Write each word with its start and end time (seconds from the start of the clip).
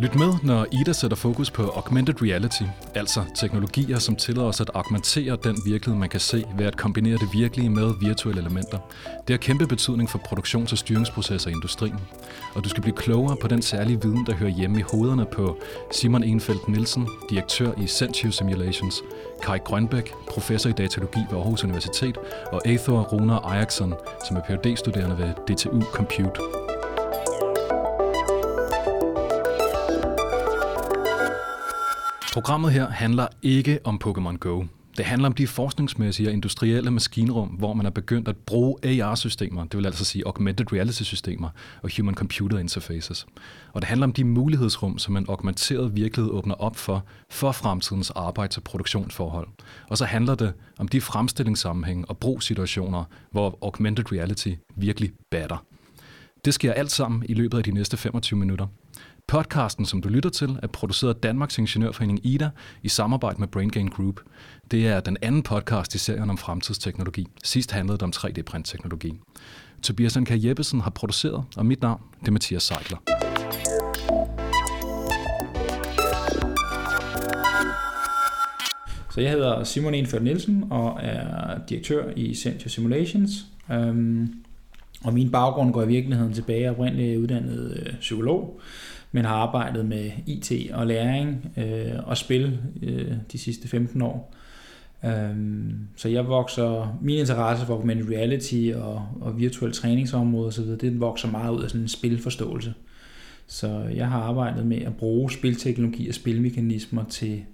Lyt 0.00 0.14
med, 0.14 0.32
når 0.42 0.66
Ida 0.72 0.92
sætter 0.92 1.16
fokus 1.16 1.50
på 1.50 1.62
augmented 1.62 2.22
reality, 2.22 2.62
altså 2.94 3.24
teknologier, 3.34 3.98
som 3.98 4.16
tillader 4.16 4.48
os 4.48 4.60
at 4.60 4.70
augmentere 4.74 5.38
den 5.44 5.56
virkelighed, 5.66 6.00
man 6.00 6.08
kan 6.08 6.20
se 6.20 6.44
ved 6.56 6.66
at 6.66 6.76
kombinere 6.76 7.16
det 7.16 7.28
virkelige 7.32 7.70
med 7.70 7.94
virtuelle 8.00 8.40
elementer. 8.40 8.78
Det 9.04 9.30
har 9.30 9.36
kæmpe 9.36 9.66
betydning 9.66 10.10
for 10.10 10.18
produktions- 10.18 10.72
og 10.72 10.78
styringsprocesser 10.78 11.50
i 11.50 11.52
industrien. 11.52 12.00
Og 12.54 12.64
du 12.64 12.68
skal 12.68 12.82
blive 12.82 12.96
klogere 12.96 13.36
på 13.42 13.48
den 13.48 13.62
særlige 13.62 14.02
viden, 14.02 14.26
der 14.26 14.34
hører 14.34 14.50
hjemme 14.50 14.78
i 14.78 14.82
hovederne 14.82 15.26
på 15.32 15.58
Simon 15.92 16.22
Enfeldt 16.22 16.68
Nielsen, 16.68 17.08
direktør 17.30 17.72
i 17.82 17.86
Sentio 17.86 18.30
Simulations, 18.30 19.02
Kai 19.42 19.58
Grønbæk, 19.58 20.12
professor 20.30 20.70
i 20.70 20.72
datalogi 20.72 21.20
ved 21.30 21.38
Aarhus 21.38 21.64
Universitet, 21.64 22.18
og 22.52 22.66
Athor 22.66 23.00
Runer 23.02 23.38
Ajaxson, 23.38 23.94
som 24.28 24.36
er 24.36 24.40
Ph.D.-studerende 24.40 25.18
ved 25.18 25.56
DTU 25.56 25.80
Compute. 25.80 26.67
Programmet 32.38 32.72
her 32.72 32.90
handler 32.90 33.26
ikke 33.42 33.78
om 33.84 34.00
Pokémon 34.04 34.36
Go. 34.36 34.64
Det 34.96 35.04
handler 35.04 35.28
om 35.28 35.34
de 35.34 35.46
forskningsmæssige 35.46 36.28
og 36.28 36.32
industrielle 36.32 36.90
maskinrum, 36.90 37.48
hvor 37.48 37.72
man 37.74 37.86
er 37.86 37.90
begyndt 37.90 38.28
at 38.28 38.36
bruge 38.36 39.02
AR-systemer, 39.02 39.64
det 39.64 39.76
vil 39.76 39.86
altså 39.86 40.04
sige 40.04 40.26
augmented 40.26 40.72
reality-systemer 40.72 41.48
og 41.82 41.90
human-computer 41.96 42.58
interfaces. 42.58 43.26
Og 43.72 43.82
det 43.82 43.88
handler 43.88 44.06
om 44.06 44.12
de 44.12 44.24
mulighedsrum, 44.24 44.98
som 44.98 45.16
en 45.16 45.26
augmenteret 45.28 45.96
virkelighed 45.96 46.32
åbner 46.32 46.54
op 46.54 46.76
for, 46.76 47.04
for 47.30 47.52
fremtidens 47.52 48.10
arbejds- 48.10 48.56
og 48.56 48.62
produktionsforhold. 48.62 49.48
Og 49.88 49.98
så 49.98 50.04
handler 50.04 50.34
det 50.34 50.52
om 50.78 50.88
de 50.88 51.00
fremstillingssammenhænge 51.00 52.04
og 52.04 52.18
brugssituationer, 52.18 53.04
hvor 53.30 53.58
augmented 53.62 54.12
reality 54.12 54.52
virkelig 54.76 55.10
batter. 55.30 55.64
Det 56.44 56.54
sker 56.54 56.72
alt 56.72 56.90
sammen 56.90 57.24
i 57.28 57.34
løbet 57.34 57.58
af 57.58 57.64
de 57.64 57.70
næste 57.70 57.96
25 57.96 58.38
minutter. 58.38 58.66
Podcasten, 59.28 59.86
som 59.86 60.02
du 60.02 60.08
lytter 60.08 60.30
til, 60.30 60.58
er 60.62 60.66
produceret 60.66 61.14
af 61.14 61.20
Danmarks 61.20 61.58
Ingeniørforening 61.58 62.26
IDA 62.26 62.50
i 62.82 62.88
samarbejde 62.88 63.40
med 63.40 63.48
BrainGain 63.48 63.88
Group. 63.88 64.20
Det 64.70 64.88
er 64.88 65.00
den 65.00 65.16
anden 65.22 65.42
podcast 65.42 65.94
i 65.94 65.98
serien 65.98 66.30
om 66.30 66.38
fremtidsteknologi. 66.38 67.26
Sidst 67.44 67.72
handlede 67.72 67.98
det 67.98 68.02
om 68.02 68.12
3D-printteknologi. 68.16 69.20
Tobias 69.82 70.16
Anka 70.16 70.36
Jeppesen 70.38 70.80
har 70.80 70.90
produceret, 70.90 71.44
og 71.56 71.66
mit 71.66 71.82
navn 71.82 72.00
det 72.20 72.28
er 72.28 72.32
Mathias 72.32 72.62
Seidler. 72.62 72.98
Så 79.10 79.20
jeg 79.20 79.30
hedder 79.30 79.64
Simon 79.64 79.94
Enført 79.94 80.22
Nielsen 80.22 80.64
og 80.70 80.98
er 81.02 81.58
direktør 81.68 82.12
i 82.16 82.34
Central 82.34 82.70
Simulations. 82.70 83.30
Um, 83.68 84.34
og 85.04 85.14
min 85.14 85.30
baggrund 85.30 85.72
går 85.72 85.82
i 85.82 85.86
virkeligheden 85.86 86.34
tilbage 86.34 86.70
oprindeligt 86.70 87.18
uddannet 87.18 87.82
øh, 87.86 87.94
psykolog 88.00 88.60
men 89.12 89.24
har 89.24 89.34
arbejdet 89.34 89.86
med 89.86 90.10
IT 90.26 90.52
og 90.72 90.86
læring 90.86 91.52
øh, 91.56 91.92
og 92.04 92.16
spil 92.16 92.58
øh, 92.82 93.12
de 93.32 93.38
sidste 93.38 93.68
15 93.68 94.02
år. 94.02 94.34
Øhm, 95.04 95.88
så 95.96 96.08
jeg 96.08 96.28
vokser, 96.28 96.98
min 97.02 97.18
interesse 97.18 97.66
for 97.66 97.74
augmented 97.74 98.10
reality 98.10 98.70
og, 98.74 99.08
og 99.20 99.38
virtuel 99.38 99.72
træningsområde 99.72 100.48
osv., 100.48 100.64
det 100.64 101.00
vokser 101.00 101.30
meget 101.30 101.56
ud 101.56 101.62
af 101.62 101.70
sådan 101.70 101.82
en 101.82 101.88
spilforståelse. 101.88 102.74
Så 103.46 103.82
jeg 103.94 104.08
har 104.08 104.20
arbejdet 104.20 104.66
med 104.66 104.82
at 104.82 104.96
bruge 104.96 105.30
spilteknologi 105.30 106.08
og 106.08 106.14
spilmekanismer 106.14 107.04
til 107.04 107.44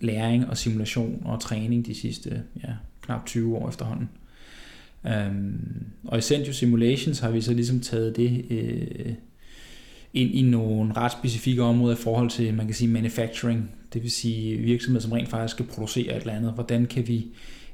læring 0.00 0.48
og 0.48 0.56
simulation 0.56 1.22
og 1.24 1.40
træning 1.40 1.86
de 1.86 1.94
sidste 1.94 2.42
ja, 2.64 2.72
knap 3.02 3.26
20 3.26 3.56
år 3.56 3.68
efterhånden. 3.68 4.08
Øhm, 5.06 5.86
og 6.04 6.18
i 6.18 6.20
Centio 6.20 6.52
Simulations 6.52 7.18
har 7.20 7.30
vi 7.30 7.40
så 7.40 7.54
ligesom 7.54 7.80
taget 7.80 8.16
det 8.16 8.44
øh, 8.50 9.12
ind 10.14 10.34
i 10.34 10.42
nogle 10.42 10.92
ret 10.92 11.12
specifikke 11.12 11.62
områder 11.62 11.96
i 11.96 11.98
forhold 11.98 12.30
til, 12.30 12.54
man 12.54 12.66
kan 12.66 12.74
sige, 12.74 12.88
manufacturing, 12.88 13.70
det 13.92 14.02
vil 14.02 14.10
sige 14.10 14.56
virksomheder, 14.56 15.02
som 15.02 15.12
rent 15.12 15.28
faktisk 15.28 15.54
skal 15.54 15.66
producere 15.66 16.16
et 16.16 16.20
eller 16.20 16.32
andet. 16.32 16.52
Hvordan 16.52 16.86
kan 16.86 17.08
vi 17.08 17.26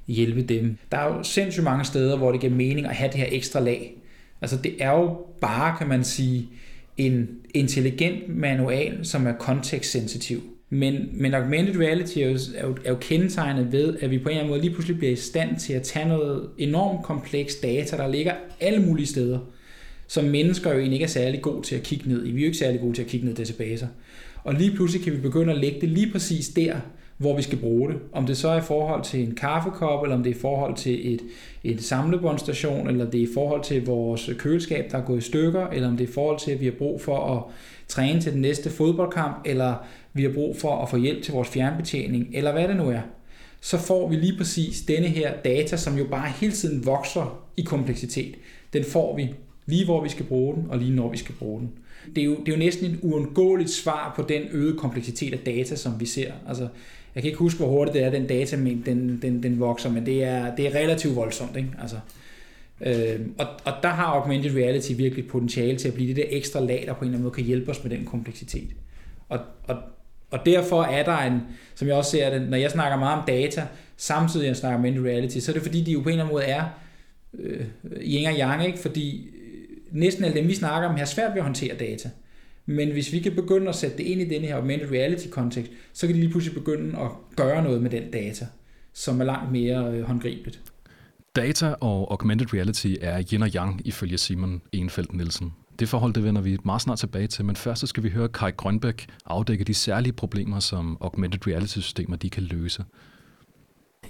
hjælpe 0.07 0.43
dem? 0.43 0.77
Der 0.93 0.99
er 0.99 1.17
jo 1.17 1.23
sindssygt 1.23 1.65
mange 1.65 1.85
steder, 1.85 2.17
hvor 2.17 2.33
det 2.33 2.41
giver 2.41 2.55
mening 2.55 2.87
at 2.87 2.95
have 2.95 3.11
det 3.13 3.21
her 3.21 3.27
ekstra 3.31 3.61
lag. 3.61 3.95
Altså 4.41 4.57
det 4.57 4.75
er 4.79 4.91
jo 4.91 5.17
bare, 5.41 5.79
kan 5.79 5.89
man 5.89 6.05
sige, 6.05 6.49
en 6.97 7.29
intelligent 7.55 8.37
manual, 8.37 9.07
som 9.07 9.27
er 9.27 9.33
kontekstsensitiv. 9.33 10.43
Men, 10.71 11.09
men 11.13 11.35
augmented 11.35 11.81
reality 11.81 12.19
er 12.19 12.31
jo, 12.31 12.39
er, 12.57 12.67
jo, 12.67 12.77
er 12.85 12.91
jo 12.91 12.97
kendetegnet 13.01 13.73
ved, 13.73 13.97
at 14.01 14.11
vi 14.11 14.19
på 14.19 14.23
en 14.23 14.29
eller 14.29 14.41
anden 14.41 14.51
måde 14.51 14.61
lige 14.61 14.73
pludselig 14.73 14.99
bliver 14.99 15.13
i 15.13 15.17
stand 15.17 15.57
til 15.57 15.73
at 15.73 15.83
tage 15.83 16.09
noget 16.09 16.49
enormt 16.59 17.03
kompleks 17.05 17.55
data, 17.55 17.97
der 17.97 18.09
ligger 18.09 18.33
alle 18.61 18.83
mulige 18.87 19.07
steder, 19.07 19.39
som 20.09 20.25
mennesker 20.25 20.73
jo 20.73 20.79
egentlig 20.79 20.95
ikke 20.95 21.05
er 21.05 21.09
særlig 21.09 21.43
gode 21.43 21.63
til 21.63 21.77
at 21.77 21.83
kigge 21.83 22.09
ned 22.09 22.27
i. 22.27 22.31
Vi 22.31 22.41
er 22.41 22.45
jo 22.45 22.47
ikke 22.47 22.59
særlig 22.59 22.81
gode 22.81 22.95
til 22.95 23.03
at 23.03 23.09
kigge 23.09 23.27
ned 23.27 23.35
i 23.35 23.37
databaser. 23.37 23.87
Og 24.45 24.55
lige 24.55 24.71
pludselig 24.71 25.05
kan 25.05 25.13
vi 25.13 25.19
begynde 25.19 25.53
at 25.53 25.59
lægge 25.59 25.81
det 25.81 25.89
lige 25.89 26.13
præcis 26.13 26.49
der, 26.49 26.77
hvor 27.19 27.37
vi 27.37 27.43
skal 27.43 27.59
bruge 27.59 27.89
det. 27.93 27.99
Om 28.13 28.27
det 28.27 28.37
så 28.37 28.49
er 28.49 28.59
i 28.59 28.65
forhold 28.65 29.05
til 29.05 29.21
en 29.21 29.35
kaffekop, 29.35 30.03
eller 30.03 30.17
om 30.17 30.23
det 30.23 30.31
er 30.31 30.35
i 30.35 30.39
forhold 30.39 30.77
til 30.77 31.15
et, 31.15 31.21
et 31.65 31.83
samlebåndstation, 31.83 32.89
eller 32.89 33.11
det 33.11 33.21
er 33.21 33.25
i 33.25 33.33
forhold 33.35 33.65
til 33.65 33.87
vores 33.87 34.31
køleskab, 34.39 34.91
der 34.91 34.99
er 34.99 35.05
gået 35.05 35.19
i 35.19 35.21
stykker, 35.21 35.67
eller 35.67 35.89
om 35.89 35.97
det 35.97 36.05
er 36.05 36.09
i 36.09 36.13
forhold 36.13 36.39
til, 36.39 36.51
at 36.51 36.61
vi 36.61 36.65
har 36.65 36.73
brug 36.79 37.01
for 37.01 37.37
at 37.37 37.43
træne 37.89 38.21
til 38.21 38.33
den 38.33 38.41
næste 38.41 38.71
fodboldkamp, 38.71 39.37
eller 39.45 39.75
vi 40.13 40.23
har 40.23 40.31
brug 40.35 40.57
for 40.57 40.83
at 40.83 40.91
få 40.91 40.97
hjælp 40.97 41.23
til 41.23 41.33
vores 41.33 41.49
fjernbetjening, 41.49 42.29
eller 42.33 42.53
hvad 42.53 42.69
det 42.69 42.77
nu 42.77 42.91
er, 42.91 43.01
så 43.61 43.79
får 43.79 44.09
vi 44.09 44.17
lige 44.17 44.37
præcis 44.37 44.81
denne 44.81 45.07
her 45.07 45.33
data, 45.45 45.77
som 45.77 45.99
jo 45.99 46.05
bare 46.11 46.33
hele 46.41 46.53
tiden 46.53 46.87
vokser 46.87 47.45
i 47.57 47.63
kompleksitet. 47.63 48.35
Den 48.73 48.85
får 48.85 49.17
vi 49.17 49.29
lige 49.69 49.85
hvor 49.85 50.03
vi 50.03 50.09
skal 50.09 50.25
bruge 50.25 50.55
den, 50.55 50.67
og 50.69 50.79
lige 50.79 50.95
når 50.95 51.11
vi 51.11 51.17
skal 51.17 51.35
bruge 51.35 51.61
den. 51.61 51.71
Det 52.15 52.21
er 52.21 52.25
jo, 52.25 52.37
det 52.37 52.49
er 52.49 52.53
jo 52.53 52.59
næsten 52.59 52.91
et 52.91 52.99
uundgåeligt 53.03 53.71
svar 53.71 54.13
på 54.17 54.23
den 54.23 54.43
øgede 54.53 54.79
kompleksitet 54.79 55.33
af 55.33 55.39
data, 55.39 55.77
som 55.77 56.01
vi 56.01 56.07
ser. 56.07 56.33
Altså, 56.49 56.69
jeg 57.15 57.23
kan 57.23 57.29
ikke 57.29 57.39
huske, 57.39 57.59
hvor 57.59 57.69
hurtigt 57.69 57.95
det 57.95 58.05
er, 58.05 58.11
den 58.11 58.27
data 58.27 58.57
den, 58.57 59.19
den, 59.23 59.43
den 59.43 59.61
vokser, 59.61 59.91
men 59.91 60.07
det 60.07 60.25
er, 60.25 60.57
det 60.57 60.67
er 60.67 60.75
relativt 60.75 61.17
voldsomt. 61.17 61.57
Ikke? 61.57 61.69
Altså, 61.81 61.97
øh, 62.81 63.21
og, 63.39 63.47
og 63.65 63.73
der 63.83 63.89
har 63.89 64.05
augmented 64.05 64.57
reality 64.57 64.93
virkelig 64.97 65.29
potentiale 65.29 65.79
til 65.79 65.89
at 65.89 65.95
blive 65.95 66.09
det 66.09 66.17
der 66.17 66.25
ekstra 66.29 66.61
lag, 66.61 66.85
der 66.87 66.93
på 66.93 66.99
en 66.99 67.05
eller 67.05 67.17
anden 67.17 67.23
måde 67.23 67.35
kan 67.35 67.45
hjælpe 67.45 67.71
os 67.71 67.85
med 67.85 67.91
den 67.91 68.05
kompleksitet. 68.05 68.69
Og, 69.29 69.39
og, 69.67 69.77
og 70.31 70.39
derfor 70.47 70.83
er 70.83 71.03
der 71.03 71.19
en, 71.19 71.41
som 71.75 71.89
jeg 71.89 71.97
også 71.97 72.11
ser 72.11 72.39
det, 72.39 72.51
når 72.51 72.57
jeg 72.57 72.71
snakker 72.71 72.99
meget 72.99 73.19
om 73.19 73.25
data, 73.27 73.67
samtidig 73.97 74.47
jeg 74.47 74.57
snakker 74.57 74.79
om 74.79 74.85
augmented 74.85 75.13
reality, 75.13 75.39
så 75.39 75.53
er 75.53 75.55
det 75.55 75.63
fordi, 75.63 75.83
de 75.83 75.93
jo 75.93 76.01
på 76.01 76.09
en 76.09 76.13
eller 76.13 76.25
anden 76.25 76.35
måde 76.35 76.45
er 76.45 76.65
øh, 77.39 77.65
yin 78.01 78.27
og 78.27 78.35
yang, 78.39 78.67
ikke? 78.67 78.79
fordi 78.79 79.31
næsten 79.93 80.25
alle 80.25 80.41
dem, 80.41 80.49
vi 80.49 80.55
snakker 80.55 80.89
om, 80.89 80.97
har 80.97 81.05
svært 81.05 81.31
ved 81.31 81.39
at 81.39 81.45
håndtere 81.45 81.77
data. 81.77 82.11
Men 82.67 82.93
hvis 82.93 83.13
vi 83.13 83.19
kan 83.19 83.35
begynde 83.35 83.69
at 83.69 83.75
sætte 83.75 83.99
det 83.99 84.05
ind 84.05 84.21
i 84.21 84.29
denne 84.29 84.47
her 84.47 84.55
augmented 84.55 84.91
reality 84.91 85.29
kontekst, 85.29 85.73
så 85.93 86.07
kan 86.07 86.17
de 86.17 86.21
lige 86.21 86.31
pludselig 86.31 86.55
begynde 86.55 86.99
at 86.99 87.11
gøre 87.37 87.63
noget 87.63 87.83
med 87.83 87.91
den 87.91 88.11
data, 88.11 88.47
som 88.93 89.21
er 89.21 89.25
langt 89.25 89.53
mere 89.53 89.93
øh, 89.93 90.03
håndgribeligt. 90.03 90.61
Data 91.37 91.75
og 91.81 92.11
augmented 92.11 92.55
reality 92.55 92.95
er 93.01 93.23
yin 93.33 93.43
og 93.43 93.49
yang 93.49 93.81
ifølge 93.85 94.19
Simon 94.19 94.63
Enfeldt 94.73 95.15
Nielsen. 95.15 95.53
Det 95.79 95.89
forhold 95.89 96.13
det 96.13 96.25
vender 96.25 96.43
vi 96.43 96.57
meget 96.65 96.83
snart 96.83 96.99
tilbage 96.99 97.27
til, 97.27 97.45
men 97.45 97.57
først 97.57 97.81
så 97.81 97.87
skal 97.87 98.03
vi 98.03 98.09
høre 98.09 98.29
Kai 98.29 98.51
Grønbæk 98.51 99.07
afdække 99.27 99.65
de 99.65 99.75
særlige 99.75 100.13
problemer, 100.13 100.61
som 100.61 100.97
augmented 101.01 101.47
reality-systemer 101.47 102.17
de 102.17 102.31
kan 102.31 102.43
løse. 102.43 102.85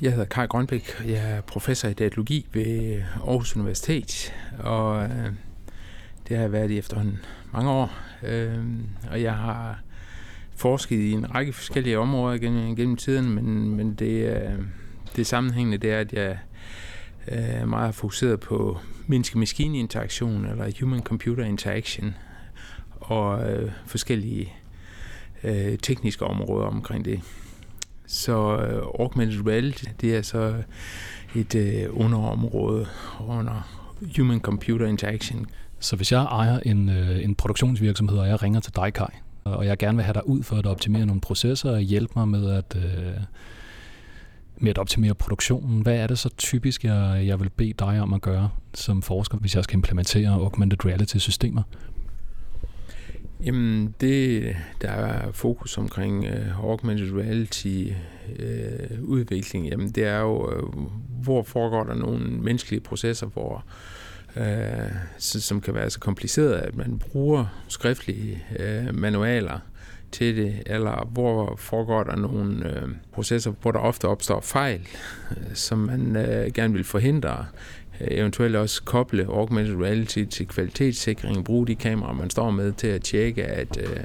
Jeg 0.02 0.10
hedder 0.12 0.24
Kai 0.24 0.46
Grønbæk. 0.46 1.02
Jeg 1.06 1.30
er 1.30 1.40
professor 1.40 1.88
i 1.88 1.92
datalogi 1.92 2.46
ved 2.52 3.02
Aarhus 3.26 3.56
Universitet, 3.56 4.32
og 4.58 5.04
øh, 5.04 5.32
det 6.28 6.36
har 6.36 6.44
jeg 6.44 6.52
været 6.52 6.70
i 6.70 6.78
efterhånden 6.78 7.18
mange 7.52 7.70
år, 7.70 7.92
øh, 8.22 8.64
og 9.10 9.22
jeg 9.22 9.34
har 9.34 9.80
forsket 10.56 10.96
i 10.96 11.12
en 11.12 11.34
række 11.34 11.52
forskellige 11.52 11.98
områder 11.98 12.38
gennem, 12.38 12.76
gennem 12.76 12.96
tiden, 12.96 13.30
men, 13.30 13.76
men 13.76 13.94
det, 13.94 14.36
øh, 14.36 14.52
det 15.16 15.26
sammenhængende 15.26 15.78
det 15.78 15.92
er, 15.92 16.00
at 16.00 16.12
jeg 16.12 16.38
øh, 17.28 17.68
meget 17.68 17.94
fokuseret 17.94 18.40
på 18.40 18.78
menneske-maskine-interaktion, 19.06 20.46
eller 20.46 20.70
human-computer 20.80 21.44
interaction, 21.44 22.14
og 23.00 23.50
øh, 23.52 23.70
forskellige 23.86 24.52
øh, 25.44 25.78
tekniske 25.78 26.24
områder 26.24 26.66
omkring 26.66 27.04
det. 27.04 27.20
Så 28.06 28.32
øh, 28.32 28.82
augmented 29.00 29.46
reality, 29.46 29.84
det 30.00 30.16
er 30.16 30.22
så 30.22 30.62
et 31.34 31.54
øh, 31.54 31.86
underområde 31.90 32.86
under 33.20 33.77
human-computer 34.16 34.86
interaction. 34.86 35.46
Så 35.80 35.96
hvis 35.96 36.12
jeg 36.12 36.22
ejer 36.22 36.60
en, 36.60 36.88
øh, 36.88 37.24
en 37.24 37.34
produktionsvirksomhed, 37.34 38.18
og 38.18 38.28
jeg 38.28 38.42
ringer 38.42 38.60
til 38.60 38.76
dig, 38.76 38.92
Kai, 38.94 39.06
og 39.44 39.66
jeg 39.66 39.78
gerne 39.78 39.96
vil 39.96 40.04
have 40.04 40.14
dig 40.14 40.28
ud 40.28 40.42
for 40.42 40.56
at 40.56 40.66
optimere 40.66 41.06
nogle 41.06 41.20
processer 41.20 41.70
og 41.70 41.80
hjælpe 41.80 42.12
mig 42.16 42.28
med 42.28 42.50
at, 42.50 42.76
øh, 42.76 43.14
med 44.56 44.70
at 44.70 44.78
optimere 44.78 45.14
produktionen, 45.14 45.82
hvad 45.82 45.96
er 45.96 46.06
det 46.06 46.18
så 46.18 46.28
typisk, 46.28 46.84
jeg, 46.84 47.22
jeg 47.26 47.40
vil 47.40 47.50
bede 47.50 47.72
dig 47.78 48.00
om 48.00 48.12
at 48.12 48.20
gøre 48.20 48.50
som 48.74 49.02
forsker, 49.02 49.38
hvis 49.38 49.56
jeg 49.56 49.64
skal 49.64 49.76
implementere 49.76 50.28
augmented 50.28 50.84
reality-systemer? 50.84 51.62
Jamen, 53.44 53.94
det, 54.00 54.56
der 54.82 54.90
er 54.90 55.32
fokus 55.32 55.78
omkring 55.78 56.24
øh, 56.24 56.64
augmented 56.64 57.12
reality 57.12 57.84
øh, 58.38 59.02
udvikling, 59.02 59.68
jamen 59.68 59.90
det 59.90 60.04
er 60.04 60.20
jo, 60.20 60.52
øh, 60.52 60.62
hvor 61.22 61.42
foregår 61.42 61.84
der 61.84 61.94
nogle 61.94 62.24
menneskelige 62.24 62.80
processer, 62.80 63.26
hvor 63.26 63.64
øh, 64.36 64.92
som 65.18 65.60
kan 65.60 65.74
være 65.74 65.90
så 65.90 66.00
kompliceret, 66.00 66.52
at 66.52 66.76
man 66.76 66.98
bruger 66.98 67.62
skriftlige 67.68 68.44
øh, 68.58 68.94
manualer 68.94 69.58
til 70.12 70.36
det, 70.36 70.62
eller 70.66 71.08
hvor 71.12 71.56
foregår 71.56 72.02
der 72.02 72.16
nogle 72.16 72.70
øh, 72.70 72.88
processer, 73.12 73.52
hvor 73.62 73.70
der 73.70 73.78
ofte 73.78 74.08
opstår 74.08 74.40
fejl, 74.40 74.88
øh, 75.30 75.54
som 75.54 75.78
man 75.78 76.16
øh, 76.16 76.52
gerne 76.52 76.74
vil 76.74 76.84
forhindre. 76.84 77.46
Eventuelt 78.00 78.56
også 78.56 78.82
koble 78.82 79.24
augmented 79.24 79.76
reality 79.76 80.24
til 80.24 80.46
kvalitetssikring, 80.48 81.44
bruge 81.44 81.66
de 81.66 81.74
kameraer, 81.74 82.14
man 82.14 82.30
står 82.30 82.50
med 82.50 82.72
til 82.72 82.86
at 82.86 83.02
tjekke, 83.02 83.44
at, 83.44 83.78
øh, 83.82 84.00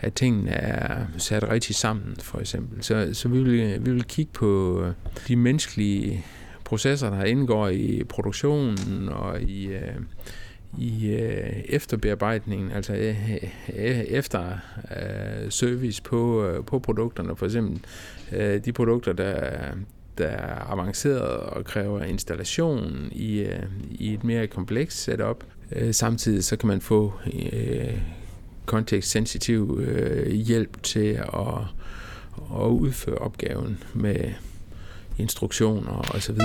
at 0.00 0.14
tingene 0.14 0.50
er 0.50 1.06
sat 1.18 1.50
rigtigt 1.50 1.78
sammen, 1.78 2.16
for 2.18 2.38
eksempel. 2.38 2.82
Så, 2.82 3.10
så 3.12 3.28
vi, 3.28 3.42
vil, 3.42 3.86
vi 3.86 3.92
vil 3.92 4.04
kigge 4.04 4.32
på 4.32 4.82
øh, 4.84 4.92
de 5.28 5.36
menneskelige 5.36 6.24
processer, 6.64 7.10
der 7.10 7.24
indgår 7.24 7.68
i 7.68 8.02
produktionen 8.08 9.08
og 9.08 9.42
i, 9.42 9.66
øh, 9.66 9.94
i 10.78 11.14
efterbearbejdningen, 11.64 12.70
altså 12.70 13.14
efter 14.08 14.58
service 15.48 16.02
på, 16.02 16.52
på 16.66 16.78
produkterne. 16.78 17.36
For 17.36 17.46
eksempel 17.46 17.80
de 18.64 18.72
produkter, 18.72 19.12
der, 19.12 19.50
der 20.20 20.26
er 20.26 20.72
avanceret 20.72 21.22
og 21.22 21.64
kræver 21.64 22.02
installation 22.02 23.08
i, 23.12 23.38
øh, 23.38 23.62
i 23.90 24.14
et 24.14 24.24
mere 24.24 24.46
komplekst 24.46 25.02
setup. 25.02 25.44
Øh, 25.72 25.94
samtidig 25.94 26.44
så 26.44 26.56
kan 26.56 26.66
man 26.66 26.80
få 26.80 27.12
øh, 27.52 27.98
kontekstsensitiv 28.66 29.80
øh, 29.82 30.32
hjælp 30.32 30.82
til 30.82 31.08
at, 31.08 31.58
at 32.54 32.66
udføre 32.66 33.18
opgaven 33.18 33.82
med 33.94 34.32
instruktioner 35.18 36.14
osv. 36.14 36.38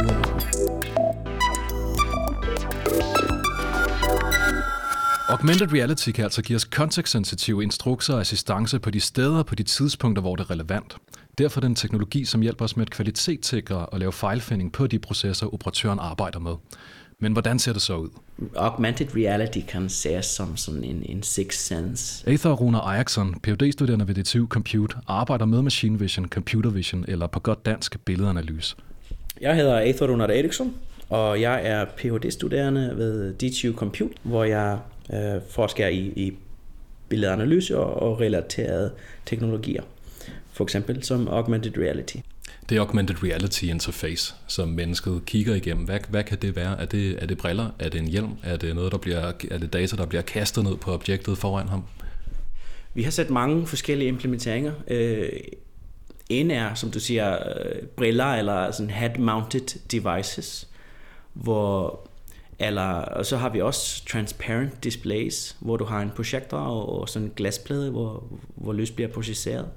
Augmented 5.30 5.74
reality 5.74 6.12
kan 6.12 6.24
altså 6.24 6.42
give 6.42 6.56
os 6.56 6.66
kontekstsensitive 6.66 7.64
instrukser 7.64 8.14
og 8.14 8.22
assistance 8.22 8.80
på 8.80 8.92
de 8.92 9.00
steder 9.00 9.38
og 9.38 9.46
på 9.46 9.56
de 9.56 9.64
tidspunkter, 9.64 10.22
hvor 10.22 10.36
det 10.36 10.44
er 10.44 10.52
relevant. 10.52 10.98
Derfor 11.38 11.60
er 11.60 11.62
det 11.62 11.70
en 11.70 11.76
teknologi, 11.76 12.26
som 12.26 12.42
hjælper 12.42 12.66
os 12.66 12.78
med 12.78 12.86
at 12.86 12.92
kvalitetssikre 12.92 13.86
og 13.86 14.00
lave 14.00 14.12
fejlfinding 14.12 14.72
på 14.72 14.88
de 14.88 15.00
processer, 15.00 15.54
operatøren 15.54 16.00
arbejder 16.00 16.40
med. 16.40 16.56
Men 17.20 17.32
hvordan 17.32 17.60
ser 17.60 17.74
det 17.74 17.82
så 17.82 17.96
ud? 17.96 18.10
Augmented 18.56 19.16
reality 19.16 19.60
kan 19.68 19.90
ses 19.90 20.26
som 20.26 20.58
sådan 20.58 20.84
en, 20.84 21.04
en 21.06 21.24
sixth 21.24 21.64
sense. 21.64 22.30
Aether 22.30 22.52
Rune 22.52 22.78
Eriksson, 22.78 23.40
Ph.D.-studerende 23.44 24.08
ved 24.08 24.16
DTU 24.16 24.48
Compute, 24.48 24.96
arbejder 25.08 25.46
med 25.46 25.62
machine 25.62 26.00
vision, 26.00 26.28
computer 26.30 26.70
vision 26.70 27.06
eller 27.08 27.28
på 27.28 27.40
godt 27.40 27.66
dansk 27.66 28.06
billedanalyse. 28.06 28.76
Jeg 29.42 29.56
hedder 29.56 29.78
Aether 29.78 30.08
Rune 30.08 30.24
Eriksson, 30.24 30.74
og 31.10 31.42
jeg 31.42 31.68
er 31.68 31.86
Ph.D.-studerende 31.86 32.98
ved 32.98 33.34
DTU 33.34 33.78
Compute, 33.78 34.16
hvor 34.24 34.44
jeg 34.44 34.80
øh, 35.14 35.42
forsker 35.50 35.88
i, 35.88 36.00
i 36.00 36.34
billedanalyse 37.10 37.78
og, 37.78 38.10
og 38.12 38.20
relaterede 38.20 38.92
teknologier. 39.26 39.84
For 40.56 40.64
eksempel 40.64 41.04
som 41.04 41.28
augmented 41.28 41.78
reality. 41.78 42.18
Det 42.70 42.78
augmented 42.78 43.24
reality 43.24 43.64
interface, 43.64 44.36
som 44.48 44.70
mennesket 44.70 45.22
kigger 45.26 45.56
igennem. 45.56 45.86
Hvad, 45.86 46.00
hvad 46.10 46.24
kan 46.24 46.38
det 46.42 46.56
være? 46.56 46.82
Er 46.82 46.86
det, 46.86 47.24
er 47.24 47.26
det 47.26 47.38
briller? 47.38 47.70
Er 47.80 47.90
det 47.90 48.02
en 48.02 48.08
hjelm? 48.08 48.30
Er 48.44 48.58
det 48.58 48.76
noget, 48.76 48.92
der 48.92 48.98
bliver, 48.98 49.32
er 49.52 49.58
det 49.58 49.74
data, 49.74 49.96
der 49.96 50.06
bliver 50.06 50.22
kastet 50.22 50.64
ned 50.64 50.76
på 50.76 50.94
objektet 50.94 51.38
foran 51.38 51.68
ham? 51.70 51.84
Vi 52.94 53.04
har 53.04 53.12
set 53.12 53.30
mange 53.30 53.68
forskellige 53.68 54.08
implementeringer. 54.08 54.74
Øh, 54.88 55.30
en 56.30 56.52
er, 56.52 56.74
som 56.74 56.92
du 56.92 57.00
siger, 57.00 57.34
øh, 57.34 57.88
briller 57.88 58.34
eller 58.34 58.72
sådan 58.72 58.90
head-mounted 58.90 59.80
devices, 59.92 60.68
hvor 61.34 62.00
eller, 62.60 62.84
og 62.84 63.26
så 63.26 63.38
har 63.38 63.50
vi 63.50 63.62
også 63.62 64.06
transparent 64.06 64.84
displays, 64.84 65.58
hvor 65.60 65.78
du 65.78 65.86
har 65.86 66.02
en 66.02 66.12
projektor 66.16 66.58
og, 66.58 67.00
og 67.02 67.10
sådan 67.10 67.28
en 67.28 67.34
glasplade, 67.36 67.92
hvor, 67.92 68.24
hvor 68.56 68.74
lys 68.74 68.92
bliver 68.92 69.10
processeret. 69.10 69.68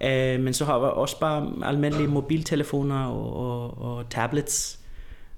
Uh, 0.00 0.44
men 0.44 0.54
så 0.54 0.64
har 0.64 0.78
vi 0.78 0.84
også 0.84 1.20
bare 1.20 1.52
almindelige 1.62 2.08
mobiltelefoner 2.08 3.04
og, 3.04 3.36
og, 3.36 3.82
og 3.82 4.10
tablets, 4.10 4.78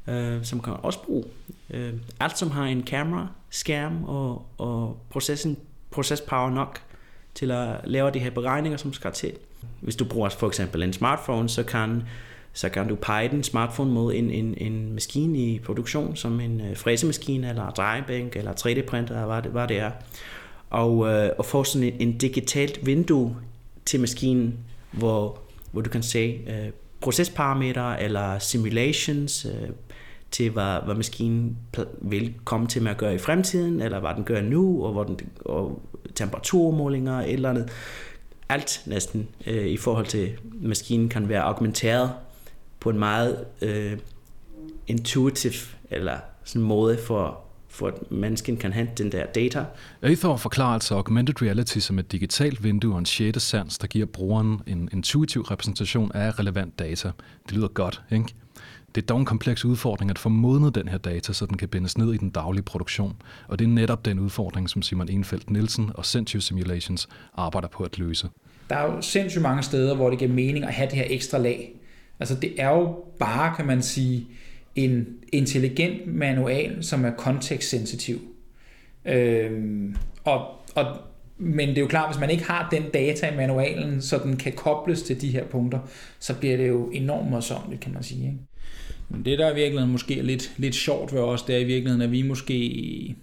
uh, 0.07 0.43
som 0.43 0.61
kan 0.61 0.75
også 0.83 1.03
bruge. 1.03 1.25
Uh, 1.71 2.01
alt 2.21 2.39
som 2.39 2.51
har 2.51 2.65
en 2.65 2.83
kamera, 2.83 3.29
skærm 3.51 4.05
og, 4.05 4.47
og 4.59 4.99
processen, 5.11 5.57
process 5.91 6.21
power 6.21 6.51
nok 6.51 6.83
til 7.35 7.51
at 7.51 7.69
lave 7.85 8.11
de 8.11 8.19
her 8.19 8.31
beregninger, 8.31 8.77
som 8.77 8.93
skal 8.93 9.13
til. 9.13 9.33
Hvis 9.81 9.97
du 9.97 10.05
bruger 10.05 10.29
for 10.29 10.47
eksempel 10.49 10.83
en 10.83 10.93
smartphone, 10.93 11.49
så 11.49 11.63
kan 11.63 12.03
så 12.53 12.69
kan 12.69 12.89
du 12.89 12.95
pege 12.95 13.29
den 13.29 13.43
smartphone 13.43 13.91
mod 13.93 14.15
en, 14.15 14.31
en, 14.31 14.55
en 14.57 14.93
maskine 14.93 15.39
i 15.39 15.59
produktion, 15.59 16.17
som 16.17 16.41
en 16.41 16.63
fræsemaskine, 16.75 17.49
eller 17.49 17.71
drejebænk, 17.71 18.37
eller 18.37 18.53
3D-printer, 18.53 19.11
eller 19.11 19.27
hvad 19.27 19.43
det, 19.43 19.51
hvad 19.51 19.69
det 19.69 19.79
er. 19.79 19.91
Og, 20.71 20.97
uh, 20.97 21.29
og 21.39 21.45
få 21.45 21.65
sådan 21.65 21.89
en, 21.89 21.95
en 22.01 22.19
digitalt 22.19 22.87
vindue 22.87 23.37
til 23.89 24.01
maskinen, 24.01 24.59
hvor, 24.93 25.39
hvor 25.73 25.81
du 25.81 25.91
kan 25.91 26.03
se 26.03 26.41
uh, 26.47 26.73
procesparametre 27.01 28.03
eller 28.03 28.39
simulations 28.39 29.47
uh, 29.47 29.69
til, 30.31 30.51
hvad, 30.51 30.85
hvad 30.85 30.95
maskinen 30.95 31.57
vil 32.01 32.35
komme 32.45 32.67
til 32.67 32.83
med 32.83 32.91
at 32.91 32.97
gøre 32.97 33.15
i 33.15 33.19
fremtiden, 33.19 33.83
eller 33.83 34.01
hvad 34.01 34.15
den 34.15 34.25
gør 34.25 34.41
nu, 34.41 34.85
og, 34.85 34.93
hvor 34.93 35.05
den, 35.05 35.21
og 35.45 35.83
temperaturmålinger, 36.15 37.21
eller 37.21 37.51
andet. 37.51 37.71
Alt 38.49 38.83
næsten 38.87 39.29
uh, 39.47 39.53
i 39.53 39.77
forhold 39.77 40.07
til 40.07 40.33
maskinen 40.61 41.09
kan 41.09 41.29
være 41.29 41.43
augmenteret 41.43 42.11
på 42.81 42.91
en 42.91 42.99
meget 42.99 43.45
øh, 43.63 43.99
intuitiv 44.87 45.53
eller 45.91 46.17
sådan 46.45 46.63
måde 46.63 46.99
for, 46.99 47.41
for 47.79 47.87
at 47.87 48.11
mennesken 48.11 48.57
kan 48.57 48.73
hente 48.73 49.03
den 49.03 49.13
der 49.13 49.27
data. 49.27 49.65
Aether 50.03 50.37
forklarer 50.37 50.75
altså 50.75 50.95
augmented 50.95 51.43
reality 51.43 51.79
som 51.79 51.99
et 51.99 52.13
digitalt 52.13 52.65
vindue 52.65 52.95
og 52.95 52.99
en 52.99 53.07
sjette 53.07 53.41
sans, 53.41 53.79
der 53.79 53.87
giver 53.87 54.07
brugeren 54.07 54.61
en 54.67 54.89
intuitiv 54.93 55.43
repræsentation 55.43 56.13
af 56.15 56.39
relevant 56.39 56.79
data. 56.79 57.11
Det 57.49 57.57
lyder 57.57 57.69
godt, 57.69 58.03
ikke? 58.11 58.35
Det 58.95 59.03
er 59.03 59.07
dog 59.07 59.19
en 59.19 59.25
kompleks 59.25 59.65
udfordring 59.65 60.11
at 60.11 60.19
få 60.19 60.29
modnet 60.29 60.75
den 60.75 60.89
her 60.89 60.99
data, 60.99 61.33
så 61.33 61.47
den 61.47 61.57
kan 61.57 61.69
bindes 61.69 61.99
ned 61.99 62.15
i 62.15 62.17
den 62.17 62.31
daglige 62.31 62.63
produktion. 62.63 63.17
Og 63.49 63.59
det 63.59 63.65
er 63.65 63.69
netop 63.69 64.05
den 64.05 64.19
udfordring, 64.19 64.71
som 64.71 64.83
Simon 64.83 65.09
Enfeldt 65.09 65.51
Nielsen 65.51 65.91
og 65.95 66.07
Sentio 66.07 66.41
Simulations 66.41 67.09
arbejder 67.35 67.69
på 67.69 67.85
at 67.85 67.99
løse. 67.99 68.29
Der 68.71 68.77
er 68.77 68.95
jo 68.95 69.01
sindssygt 69.01 69.43
mange 69.43 69.63
steder, 69.63 69.95
hvor 69.95 70.11
det 70.11 70.19
giver 70.19 70.31
mening 70.31 70.65
at 70.65 70.75
have 70.75 70.89
det 70.91 70.97
her 70.97 71.07
ekstra 71.09 71.39
lag 71.39 71.79
Altså 72.21 72.35
det 72.35 72.55
er 72.59 72.69
jo 72.69 72.97
bare, 73.19 73.57
kan 73.57 73.67
man 73.67 73.83
sige, 73.83 74.27
en 74.79 75.07
intelligent 75.33 76.15
manual, 76.15 76.85
som 76.85 77.05
er 77.05 77.11
kontekstsensitiv. 77.11 78.21
Øhm, 79.05 79.97
og, 80.25 80.47
og, 80.75 80.97
men 81.39 81.69
det 81.69 81.79
er 81.79 81.83
jo 81.83 81.87
klart, 81.87 82.11
hvis 82.15 82.21
man 82.21 82.31
ikke 82.31 82.45
har 82.45 82.69
den 82.71 82.83
data 82.95 83.33
i 83.33 83.37
manualen, 83.37 84.03
så 84.03 84.19
den 84.25 84.37
kan 84.37 84.53
kobles 84.53 85.03
til 85.03 85.21
de 85.21 85.29
her 85.29 85.45
punkter, 85.45 85.79
så 86.19 86.35
bliver 86.35 86.57
det 86.57 86.69
jo 86.69 86.91
enormt 86.91 87.31
morsomt, 87.31 87.81
kan 87.81 87.93
man 87.93 88.03
sige. 88.03 88.25
Ikke? 88.25 88.39
Men 89.09 89.25
det, 89.25 89.39
der 89.39 89.47
er 89.47 89.53
i 89.53 89.55
virkeligheden 89.55 89.93
måske 89.93 90.19
er 90.19 90.23
lidt, 90.23 90.53
lidt 90.57 90.75
sjovt 90.75 91.13
ved 91.13 91.21
os, 91.21 91.43
det 91.43 91.55
er 91.55 91.61
i 91.61 91.65
virkeligheden, 91.65 92.03
at 92.03 92.13
vi 92.13 92.23
måske 92.23 93.17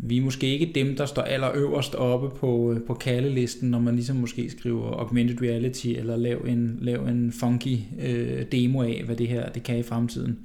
vi 0.00 0.16
er 0.16 0.22
måske 0.22 0.46
ikke 0.46 0.72
dem, 0.74 0.96
der 0.96 1.06
står 1.06 1.22
allerøverst 1.22 1.94
oppe 1.94 2.30
på, 2.38 2.72
øh, 2.72 2.80
på 2.86 2.94
kaldelisten, 2.94 3.70
når 3.70 3.78
man 3.78 3.94
ligesom 3.94 4.16
måske 4.16 4.50
skriver 4.50 4.92
augmented 4.92 5.42
reality, 5.42 5.86
eller 5.86 6.16
lav 6.16 6.44
en, 6.48 6.78
lav 6.80 7.06
en 7.06 7.32
funky 7.32 7.78
øh, 8.00 8.42
demo 8.52 8.82
af, 8.82 9.02
hvad 9.06 9.16
det 9.16 9.28
her 9.28 9.48
det 9.48 9.62
kan 9.62 9.78
i 9.78 9.82
fremtiden. 9.82 10.38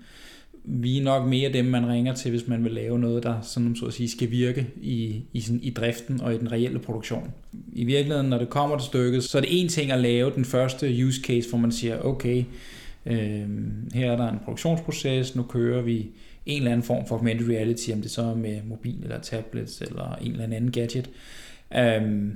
Vi 0.66 0.98
er 0.98 1.04
nok 1.04 1.28
mere 1.28 1.54
dem, 1.54 1.66
man 1.66 1.88
ringer 1.88 2.14
til, 2.14 2.32
hvis 2.32 2.48
man 2.48 2.64
vil 2.64 2.72
lave 2.72 3.00
noget, 3.00 3.24
der 3.24 3.42
sådan, 3.42 3.76
så 3.76 3.86
at 3.86 3.94
sige, 3.94 4.10
skal 4.10 4.32
virke 4.32 4.68
i, 4.82 5.22
i, 5.34 5.42
sådan, 5.42 5.60
i 5.64 5.70
driften 5.70 6.22
og 6.22 6.34
i 6.34 6.38
den 6.38 6.52
reelle 6.52 6.80
produktion. 6.80 7.32
I 7.74 7.84
virkeligheden, 7.84 8.30
når 8.30 8.38
det 8.38 8.50
kommer 8.50 8.78
til 8.78 8.86
stykket, 8.86 9.24
så 9.24 9.38
er 9.38 9.42
det 9.42 9.62
en 9.62 9.68
ting 9.68 9.92
at 9.92 10.00
lave 10.00 10.32
den 10.36 10.46
første 10.46 11.06
use 11.06 11.22
case, 11.22 11.50
hvor 11.50 11.58
man 11.58 11.72
siger, 11.72 12.02
okay, 12.02 12.44
øh, 13.06 13.48
her 13.94 14.12
er 14.12 14.18
der 14.18 14.32
en 14.32 14.40
produktionsproces, 14.46 15.36
nu 15.36 15.44
kører 15.44 15.82
vi 15.82 16.10
en 16.46 16.58
eller 16.58 16.72
anden 16.72 16.84
form 16.84 17.08
for 17.08 17.16
augmented 17.16 17.50
reality, 17.50 17.92
om 17.92 18.02
det 18.02 18.12
så 18.12 18.22
er 18.22 18.36
med 18.36 18.60
mobil 18.66 19.04
eller 19.04 19.20
tablets 19.20 19.82
eller 19.82 20.16
en 20.16 20.32
eller 20.32 20.44
anden 20.44 20.72
gadget. 20.72 21.10
Øh, 21.76 22.32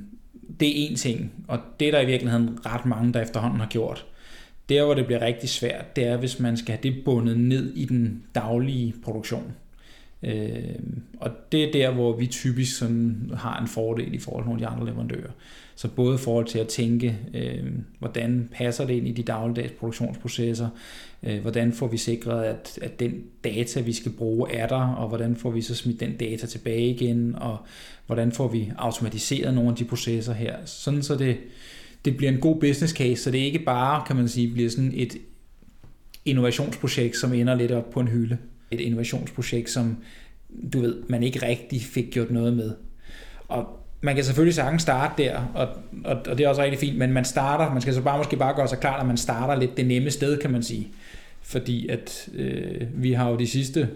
det 0.60 0.68
er 0.68 0.90
en 0.90 0.96
ting, 0.96 1.32
og 1.48 1.60
det 1.80 1.94
der 1.94 2.02
i 2.02 2.06
virkeligheden 2.06 2.66
ret 2.66 2.86
mange, 2.86 3.14
der 3.14 3.22
efterhånden 3.22 3.60
har 3.60 3.68
gjort. 3.68 4.06
Der, 4.70 4.86
hvor 4.86 4.94
det 4.94 5.06
bliver 5.06 5.22
rigtig 5.22 5.50
svært, 5.50 5.96
det 5.96 6.04
er, 6.04 6.18
hvis 6.18 6.40
man 6.40 6.58
skal 6.58 6.76
have 6.76 6.94
det 6.94 7.04
bundet 7.06 7.40
ned 7.40 7.74
i 7.74 7.86
den 7.86 8.24
daglige 8.36 8.94
produktion. 9.04 9.54
Øh, 10.24 10.80
og 11.18 11.32
det 11.52 11.64
er 11.64 11.72
der, 11.72 11.92
hvor 11.92 12.18
vi 12.18 12.28
typisk 12.28 12.78
sådan 12.78 13.32
har 13.38 13.62
en 13.62 13.68
fordel 13.68 14.14
i 14.14 14.18
forhold 14.18 14.44
til 14.44 14.50
nogle 14.50 14.66
af 14.66 14.70
de 14.70 14.76
andre 14.76 14.86
leverandører. 14.86 15.32
Så 15.76 15.88
både 15.88 16.16
i 16.16 16.18
forhold 16.18 16.46
til 16.46 16.60
at 16.60 16.68
tænke, 16.68 17.18
øh, 17.34 17.66
hvordan 18.00 18.50
passer 18.54 18.86
det 18.86 18.94
ind 18.94 19.08
i 19.08 19.12
de 19.12 19.24
dagligdags 19.24 19.72
produktionsprocesser, 19.72 20.70
øh, 21.24 21.42
hvordan 21.42 21.74
får 21.74 21.88
vi 21.88 21.98
sikret, 21.98 22.44
at, 22.44 22.80
at 22.82 23.00
den 23.00 23.24
data, 23.44 23.82
vi 23.82 23.94
skal 23.94 24.12
bruge, 24.12 24.52
er 24.52 24.68
der, 24.68 24.96
og 24.96 25.08
hvordan 25.08 25.36
får 25.36 25.52
vi 25.52 25.62
så 25.62 25.76
smidt 25.76 26.00
den 26.00 26.18
data 26.18 26.48
tilbage 26.48 26.90
igen, 26.90 27.36
og 27.36 27.58
hvordan 28.06 28.32
får 28.32 28.48
vi 28.48 28.72
automatiseret 28.78 29.54
nogle 29.54 29.70
af 29.70 29.76
de 29.76 29.86
processer 29.86 30.34
her, 30.34 30.56
sådan 30.66 31.04
så 31.04 31.16
det, 31.16 31.38
det 32.08 32.18
bliver 32.18 32.32
en 32.32 32.40
god 32.40 32.60
business 32.60 32.94
case, 32.94 33.24
så 33.24 33.32
det 33.32 33.38
ikke 33.38 33.60
bare, 33.60 34.04
kan 34.08 34.16
man 34.16 34.28
sige, 34.28 34.54
bliver 34.54 34.70
sådan 34.70 34.92
et 34.96 35.18
innovationsprojekt, 36.26 37.18
som 37.18 37.34
ender 37.34 37.56
lidt 37.56 37.72
op 37.72 37.90
på 37.90 38.00
en 38.00 38.08
hylde. 38.08 38.38
Et 38.72 38.80
innovationsprojekt, 38.80 39.70
som 39.70 39.98
du 40.74 40.82
ved, 40.82 40.96
man 41.10 41.24
ikke 41.24 41.46
rigtig 41.46 41.82
fik 41.82 42.12
gjort 42.12 42.32
noget 42.32 42.54
med. 42.54 42.72
Og 43.48 43.66
man 44.02 44.16
kan 44.16 44.24
selvfølgelig 44.24 44.56
sagtens 44.56 44.82
starte 44.82 45.24
der, 45.24 45.52
og, 45.56 45.68
og, 46.06 46.18
og 46.28 46.38
det 46.38 46.44
er 46.44 46.50
også 46.50 46.62
rigtig 46.62 46.80
fint, 46.80 46.98
men 46.98 47.14
man 47.14 47.26
starter, 47.26 47.74
man 47.74 47.82
skal 47.82 47.94
så 47.94 48.02
bare 48.02 48.18
måske 48.18 48.38
bare 48.38 48.56
gøre 48.56 48.68
sig 48.68 48.80
klar, 48.80 49.00
at 49.00 49.08
man 49.08 49.18
starter 49.18 49.56
lidt 49.56 49.78
det 49.78 49.88
nemme 49.88 50.12
sted, 50.12 50.38
kan 50.38 50.52
man 50.52 50.64
sige. 50.64 50.88
Fordi 51.42 51.88
at 51.88 52.30
øh, 52.34 52.82
vi 52.94 53.14
har 53.14 53.30
jo 53.30 53.36
de 53.36 53.48
sidste, 53.48 53.90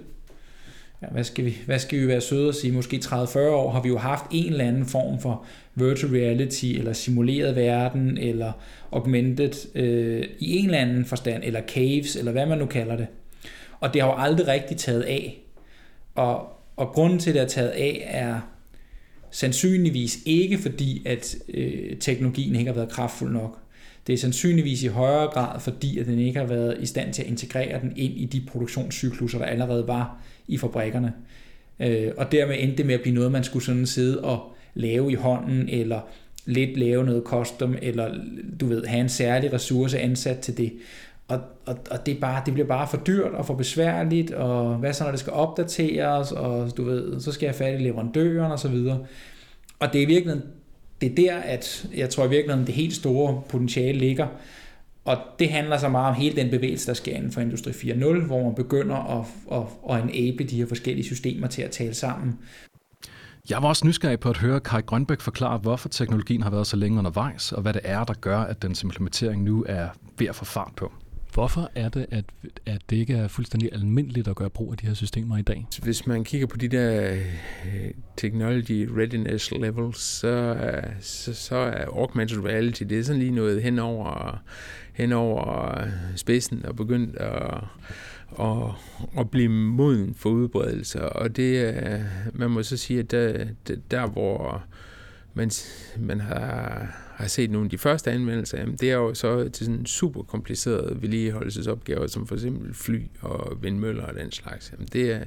ja, 1.02 1.08
hvad, 1.12 1.24
skal 1.24 1.46
vi, 1.46 1.58
hvad 1.66 1.80
skal 1.80 2.00
vi 2.00 2.08
være 2.08 2.22
søde 2.22 2.50
at 2.50 2.56
sige, 2.56 2.74
måske 2.74 3.02
30-40 3.06 3.40
år, 3.40 3.72
har 3.72 3.82
vi 3.82 3.90
jo 3.90 3.98
haft 3.98 4.26
en 4.32 4.52
eller 4.52 4.66
anden 4.66 4.86
form 4.86 5.20
for 5.20 5.46
virtual 5.76 6.14
reality, 6.14 6.66
eller 6.66 6.94
simuleret 6.94 7.56
verden, 7.56 8.18
eller 8.18 8.52
augmented 8.92 9.76
øh, 9.76 10.24
i 10.40 10.58
en 10.58 10.66
eller 10.66 10.78
anden 10.78 11.06
forstand, 11.06 11.44
eller 11.46 11.62
caves, 11.68 12.16
eller 12.16 12.32
hvad 12.32 12.46
man 12.46 12.58
nu 12.58 12.66
kalder 12.66 12.96
det. 12.96 13.08
Og 13.80 13.94
det 13.94 14.02
har 14.02 14.10
jo 14.10 14.16
aldrig 14.18 14.48
rigtig 14.48 14.78
taget 14.78 15.02
af. 15.02 15.42
Og, 16.16 16.50
og 16.76 16.88
grunden 16.88 17.20
til, 17.20 17.30
at 17.30 17.34
det 17.34 17.42
er 17.42 17.48
taget 17.48 17.70
af, 17.70 18.08
er 18.08 18.40
sandsynligvis 19.32 20.20
ikke 20.26 20.58
fordi, 20.58 21.02
at 21.06 21.36
øh, 21.54 21.98
teknologien 21.98 22.56
ikke 22.56 22.72
har 22.72 22.76
været 22.76 22.90
kraftfuld 22.90 23.34
nok. 23.34 23.58
Det 24.08 24.14
er 24.14 24.18
sandsynligvis 24.18 24.84
i 24.84 24.88
højere 24.88 25.28
grad, 25.28 25.60
fordi 25.60 26.00
at 26.00 26.06
den 26.06 26.20
ikke 26.20 26.40
har 26.40 26.48
været 26.48 26.78
i 26.80 26.86
stand 26.86 27.14
til 27.14 27.22
at 27.22 27.28
integrere 27.28 27.82
den 27.82 27.94
ind 27.96 28.14
i 28.14 28.26
de 28.26 28.42
produktionscykluser, 28.48 29.38
der 29.38 29.46
allerede 29.46 29.88
var 29.88 30.18
i 30.48 30.58
fabrikkerne. 30.58 31.14
Øh, 31.80 32.12
og 32.18 32.32
dermed 32.32 32.56
endte 32.60 32.78
det 32.78 32.86
med 32.86 32.94
at 32.94 33.02
blive 33.02 33.16
noget, 33.16 33.32
man 33.32 33.44
skulle 33.44 33.66
sådan 33.66 33.86
sidde 33.86 34.24
og 34.24 34.56
lave 34.74 35.12
i 35.12 35.16
hånden, 35.16 35.70
eller 35.70 36.00
lidt 36.46 36.78
lave 36.78 37.04
noget 37.04 37.24
custom, 37.26 37.76
eller 37.82 38.14
du 38.60 38.66
ved, 38.66 38.86
have 38.86 39.02
en 39.02 39.10
særlig 39.10 39.54
ressource 39.54 40.00
ansat 40.00 40.40
til 40.40 40.58
det. 40.58 40.74
Og, 41.28 41.40
og, 41.66 41.78
og 41.92 42.06
det, 42.06 42.16
er 42.16 42.20
bare, 42.20 42.42
det 42.46 42.54
bliver 42.54 42.68
bare 42.68 42.88
for 42.88 42.98
dyrt 42.98 43.32
og 43.32 43.46
for 43.46 43.54
besværligt, 43.54 44.32
og 44.32 44.76
hvad 44.76 44.94
så 44.94 45.04
når 45.04 45.12
det 45.12 45.20
skal 45.20 45.34
opdateres, 45.34 46.32
og 46.32 46.78
du 46.78 46.84
ved, 46.84 47.20
så 47.22 47.32
skal 47.32 47.46
jeg 47.46 47.56
fat 47.56 47.80
i 47.80 47.84
leverandøren 47.84 48.52
og 48.52 48.60
så 48.60 48.68
videre. 48.68 49.06
Og 49.80 49.94
det 49.94 50.04
er 50.04 50.08
virkelig 50.08 50.42
det 51.02 51.12
er 51.12 51.16
der, 51.16 51.36
at 51.36 51.88
jeg 51.96 52.10
tror 52.10 52.26
i 52.26 52.30
virkeligheden, 52.30 52.68
det 52.68 52.76
helt 52.76 52.94
store 52.94 53.42
potentiale 53.50 54.00
ligger. 54.00 54.28
Og 55.06 55.18
det 55.40 55.50
handler 55.50 55.78
så 55.78 55.90
meget 55.90 56.10
om 56.10 56.16
hele 56.16 56.36
den 56.36 56.50
bevægelse, 56.50 56.88
der 56.88 56.94
sker 56.94 57.16
inden 57.16 57.32
for 57.32 57.42
Industri 57.42 57.72
4.0, 57.72 58.26
hvor 58.26 58.44
man 58.44 58.56
begynder 58.56 59.20
at, 59.20 59.26
at, 59.52 59.96
at 59.96 60.04
enable 60.04 60.46
de 60.46 60.58
her 60.58 60.66
forskellige 60.66 61.06
systemer 61.06 61.48
til 61.48 61.62
at 61.62 61.72
tale 61.72 61.94
sammen. 61.94 62.40
Jeg 63.50 63.62
var 63.62 63.68
også 63.68 63.88
nysgerrig 63.88 64.20
på 64.20 64.30
at 64.30 64.38
høre 64.38 64.60
Kai 64.60 64.82
Grønbæk 64.82 65.22
forklare, 65.22 65.58
hvorfor 65.58 65.90
teknologien 65.90 66.44
har 66.44 66.50
været 66.50 66.68
så 66.68 66.78
længe 66.78 66.98
undervejs, 66.98 67.52
og 67.52 67.62
hvad 67.62 67.74
det 67.74 67.82
er, 67.84 68.04
der 68.04 68.14
gør, 68.14 68.40
at 68.40 68.62
dens 68.62 68.84
implementering 68.84 69.44
nu 69.44 69.66
er 69.70 69.88
ved 70.18 70.28
at 70.28 70.36
få 70.36 70.46
fart 70.46 70.72
på. 70.78 70.92
Hvorfor 71.34 71.72
er 71.76 71.90
det, 71.90 72.06
at, 72.12 72.26
at 72.66 72.82
det 72.90 72.98
ikke 72.98 73.14
er 73.14 73.28
fuldstændig 73.28 73.70
almindeligt 73.74 74.28
at 74.28 74.36
gøre 74.36 74.50
brug 74.50 74.72
af 74.72 74.78
de 74.78 74.88
her 74.88 74.94
systemer 74.94 75.38
i 75.38 75.42
dag? 75.42 75.68
Hvis 75.84 76.08
man 76.08 76.24
kigger 76.24 76.48
på 76.48 76.58
de 76.58 76.68
der 76.68 77.14
øh, 77.66 77.92
technology 78.18 78.90
readiness 78.98 79.52
levels, 79.52 80.00
så, 80.00 80.58
så, 81.02 81.34
så 81.34 81.56
er 81.56 81.86
augmented 81.86 82.46
reality, 82.46 82.84
det 82.84 83.00
er 83.00 83.04
sådan 83.04 83.20
lige 83.20 83.32
noget 83.32 83.64
hen 83.64 83.80
over, 83.80 84.42
hen 84.94 85.12
over 85.12 85.82
spidsen 86.16 86.66
og 86.66 86.76
begyndt 86.76 87.16
at, 87.16 87.64
at, 88.40 88.74
at 89.20 89.30
blive 89.32 89.50
moden 89.50 90.14
for 90.14 90.30
udbredelse. 90.30 91.10
Og 91.10 91.36
det, 91.36 91.76
man 92.34 92.50
må 92.50 92.64
så 92.64 92.78
sige, 92.78 93.00
at 93.00 93.12
der, 93.12 93.46
der 93.92 94.08
hvor 94.08 94.64
man, 95.34 95.52
man 95.98 96.20
har 96.20 96.88
har 97.22 97.28
set 97.28 97.52
nogle 97.52 97.66
af 97.66 97.70
de 97.70 97.78
første 97.78 98.12
anvendelser, 98.12 98.58
jamen 98.58 98.76
det 98.76 98.92
er 98.92 98.96
jo 98.96 99.14
så 99.14 99.50
til 99.50 99.66
sådan 99.66 99.86
super 99.86 100.24
komplicerede 100.24 101.02
vedligeholdelsesopgaver, 101.02 102.08
som 102.08 102.28
for 102.28 102.36
eksempel 102.36 102.74
fly 102.74 103.02
og 103.22 103.58
vindmøller 103.62 104.04
og 104.04 104.16
den 104.16 104.32
slags. 104.32 104.72
Jamen 104.72 104.88
det 104.94 105.12
er, 105.12 105.24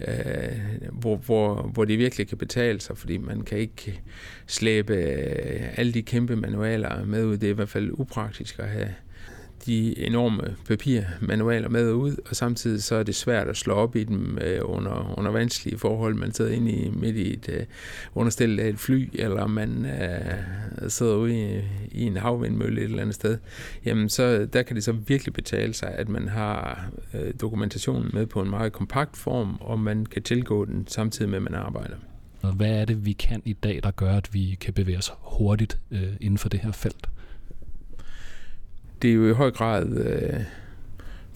øh, 0.00 0.58
hvor, 0.92 1.16
hvor, 1.16 1.62
hvor 1.62 1.84
det 1.84 1.98
virkelig 1.98 2.28
kan 2.28 2.38
betale 2.38 2.80
sig, 2.80 2.98
fordi 2.98 3.18
man 3.18 3.40
kan 3.40 3.58
ikke 3.58 4.00
slæbe 4.46 4.94
alle 5.76 5.92
de 5.92 6.02
kæmpe 6.02 6.36
manualer 6.36 7.04
med 7.04 7.24
ud. 7.24 7.36
Det 7.36 7.46
er 7.46 7.50
i 7.50 7.54
hvert 7.54 7.68
fald 7.68 7.90
upraktisk 7.92 8.58
at 8.58 8.68
have 8.68 8.94
de 9.66 9.98
enorme 9.98 10.56
papirmanualer 10.68 11.68
med 11.68 11.92
ud, 11.92 12.16
og 12.30 12.36
samtidig 12.36 12.82
så 12.82 12.94
er 12.94 13.02
det 13.02 13.14
svært 13.14 13.48
at 13.48 13.56
slå 13.56 13.74
op 13.74 13.96
i 13.96 14.04
dem 14.04 14.38
øh, 14.38 14.60
under, 14.62 15.14
under 15.18 15.30
vanskelige 15.30 15.78
forhold. 15.78 16.14
Man 16.14 16.32
sidder 16.32 16.50
inde 16.50 16.72
i, 16.72 16.90
midt 16.90 17.16
i 17.16 17.32
et 17.32 17.48
øh, 17.48 17.62
understillet 18.14 18.62
af 18.62 18.68
et 18.68 18.78
fly, 18.78 19.10
eller 19.14 19.46
man 19.46 19.86
øh, 19.86 20.90
sidder 20.90 21.14
ude 21.14 21.56
i, 21.56 21.60
i 21.92 22.02
en 22.02 22.16
havvindmølle 22.16 22.80
et 22.80 22.84
eller 22.84 23.02
andet 23.02 23.14
sted. 23.14 23.38
Jamen, 23.84 24.08
så 24.08 24.46
der 24.52 24.62
kan 24.62 24.76
det 24.76 24.84
så 24.84 24.92
virkelig 24.92 25.34
betale 25.34 25.74
sig, 25.74 25.88
at 25.88 26.08
man 26.08 26.28
har 26.28 26.90
øh, 27.14 27.34
dokumentationen 27.40 28.10
med 28.12 28.26
på 28.26 28.42
en 28.42 28.50
meget 28.50 28.72
kompakt 28.72 29.16
form, 29.16 29.56
og 29.60 29.78
man 29.78 30.06
kan 30.06 30.22
tilgå 30.22 30.64
den 30.64 30.86
samtidig 30.86 31.30
med, 31.30 31.36
at 31.36 31.42
man 31.42 31.54
arbejder. 31.54 31.96
Hvad 32.52 32.70
er 32.70 32.84
det, 32.84 33.06
vi 33.06 33.12
kan 33.12 33.42
i 33.44 33.52
dag, 33.52 33.80
der 33.82 33.90
gør, 33.90 34.16
at 34.16 34.34
vi 34.34 34.58
kan 34.60 34.74
bevæge 34.74 34.98
os 34.98 35.12
hurtigt 35.20 35.78
øh, 35.90 36.12
inden 36.20 36.38
for 36.38 36.48
det 36.48 36.60
her 36.60 36.72
felt? 36.72 37.08
Det 39.02 39.10
er 39.10 39.14
jo 39.14 39.28
i 39.28 39.32
høj 39.32 39.50
grad 39.50 39.86
øh, 39.86 40.40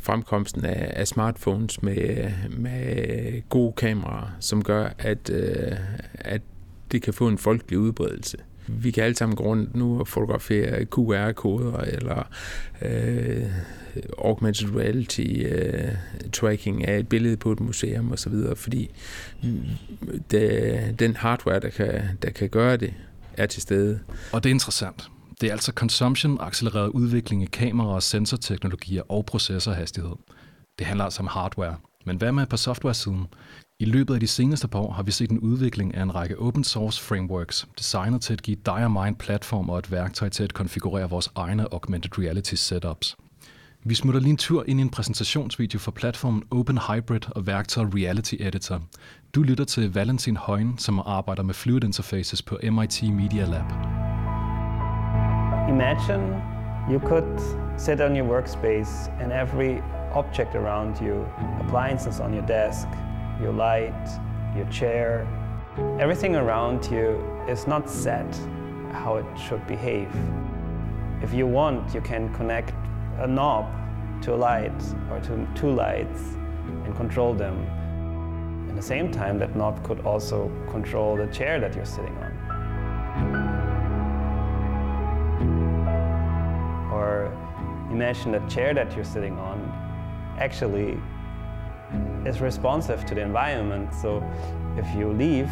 fremkomsten 0.02 0.64
af, 0.64 0.92
af 0.96 1.08
smartphones 1.08 1.82
med, 1.82 2.30
med 2.50 3.42
gode 3.48 3.72
kameraer, 3.72 4.36
som 4.40 4.64
gør, 4.64 4.88
at, 4.98 5.30
øh, 5.30 5.72
at 6.14 6.42
det 6.92 7.02
kan 7.02 7.14
få 7.14 7.28
en 7.28 7.38
folkelig 7.38 7.78
udbredelse. 7.78 8.36
Vi 8.66 8.90
kan 8.90 9.04
alle 9.04 9.16
sammen 9.16 9.36
gå 9.36 9.44
rundt 9.44 9.76
nu 9.76 10.00
og 10.00 10.08
fotografere 10.08 10.84
QR-koder 10.84 11.78
eller 11.78 12.28
øh, 12.82 13.46
augmented 14.18 14.76
reality 14.76 15.26
øh, 15.44 15.92
tracking 16.32 16.88
af 16.88 16.98
et 16.98 17.08
billede 17.08 17.36
på 17.36 17.52
et 17.52 17.60
museum 17.60 18.12
osv., 18.12 18.34
fordi 18.56 18.90
det, 20.30 20.94
den 20.98 21.16
hardware, 21.16 21.60
der 21.60 21.68
kan, 21.68 22.02
der 22.22 22.30
kan 22.30 22.48
gøre 22.48 22.76
det, 22.76 22.94
er 23.36 23.46
til 23.46 23.62
stede. 23.62 24.00
Og 24.32 24.44
det 24.44 24.50
er 24.50 24.54
interessant. 24.54 25.10
Det 25.40 25.46
er 25.46 25.52
altså 25.52 25.72
consumption, 25.72 26.38
accelereret 26.40 26.88
udvikling 26.88 27.42
i 27.42 27.46
kameraer, 27.46 28.00
sensorteknologier 28.00 29.02
og 29.08 29.26
processorhastighed. 29.26 30.14
Det 30.78 30.86
handler 30.86 31.04
altså 31.04 31.22
om 31.22 31.26
hardware. 31.26 31.76
Men 32.06 32.16
hvad 32.16 32.32
med 32.32 32.46
på 32.46 32.56
software-siden? 32.56 33.26
I 33.80 33.84
løbet 33.84 34.14
af 34.14 34.20
de 34.20 34.26
seneste 34.26 34.68
par 34.68 34.78
år 34.78 34.92
har 34.92 35.02
vi 35.02 35.10
set 35.10 35.30
en 35.30 35.38
udvikling 35.38 35.94
af 35.94 36.02
en 36.02 36.14
række 36.14 36.38
open 36.38 36.64
source 36.64 37.02
frameworks, 37.02 37.68
designet 37.78 38.20
til 38.20 38.32
at 38.32 38.42
give 38.42 38.56
Diamind 38.66 39.16
platform 39.16 39.70
og 39.70 39.78
et 39.78 39.90
værktøj 39.90 40.28
til 40.28 40.44
at 40.44 40.54
konfigurere 40.54 41.10
vores 41.10 41.30
egne 41.34 41.72
augmented 41.72 42.18
reality 42.18 42.54
setups. 42.54 43.16
Vi 43.84 43.94
smutter 43.94 44.20
lige 44.20 44.30
en 44.30 44.36
tur 44.36 44.64
ind 44.66 44.80
i 44.80 44.82
en 44.82 44.90
præsentationsvideo 44.90 45.78
for 45.78 45.90
platformen 45.90 46.42
Open 46.50 46.78
Hybrid 46.78 47.30
og 47.30 47.46
værktøjet 47.46 47.94
Reality 47.94 48.34
Editor. 48.40 48.82
Du 49.34 49.42
lytter 49.42 49.64
til 49.64 49.94
Valentin 49.94 50.36
Højen, 50.36 50.78
som 50.78 50.98
arbejder 50.98 51.42
med 51.42 51.54
Fluid 51.54 51.84
Interfaces 51.84 52.42
på 52.42 52.58
MIT 52.62 53.02
Media 53.02 53.44
Lab. 53.44 53.98
Imagine 55.68 56.42
you 56.88 56.98
could 56.98 57.40
sit 57.76 58.00
on 58.00 58.14
your 58.14 58.24
workspace 58.24 59.12
and 59.20 59.30
every 59.30 59.82
object 60.14 60.54
around 60.54 60.98
you, 60.98 61.30
appliances 61.60 62.20
on 62.20 62.32
your 62.32 62.42
desk, 62.46 62.88
your 63.38 63.52
light, 63.52 64.08
your 64.56 64.64
chair, 64.70 65.28
everything 66.00 66.36
around 66.36 66.90
you 66.90 67.22
is 67.46 67.66
not 67.66 67.90
set 67.90 68.34
how 68.92 69.16
it 69.16 69.26
should 69.38 69.64
behave. 69.66 70.10
If 71.22 71.34
you 71.34 71.46
want, 71.46 71.94
you 71.94 72.00
can 72.00 72.32
connect 72.32 72.72
a 73.18 73.26
knob 73.26 73.66
to 74.22 74.34
a 74.34 74.36
light 74.36 74.82
or 75.10 75.20
to 75.20 75.46
two 75.54 75.70
lights 75.70 76.20
and 76.86 76.96
control 76.96 77.34
them. 77.34 77.66
At 78.70 78.74
the 78.74 78.82
same 78.82 79.12
time, 79.12 79.38
that 79.40 79.54
knob 79.54 79.84
could 79.84 80.00
also 80.00 80.50
control 80.70 81.16
the 81.16 81.26
chair 81.26 81.60
that 81.60 81.74
you're 81.74 81.84
sitting 81.84 82.16
on. 82.16 82.27
Imagine 87.98 88.30
the 88.30 88.38
chair 88.46 88.72
that 88.72 88.94
you're 88.94 89.04
sitting 89.04 89.36
on 89.40 89.58
actually 90.38 90.96
is 92.24 92.40
responsive 92.40 93.04
to 93.04 93.12
the 93.12 93.20
environment. 93.20 93.92
So 93.92 94.22
if 94.76 94.86
you 94.94 95.12
leave, 95.12 95.50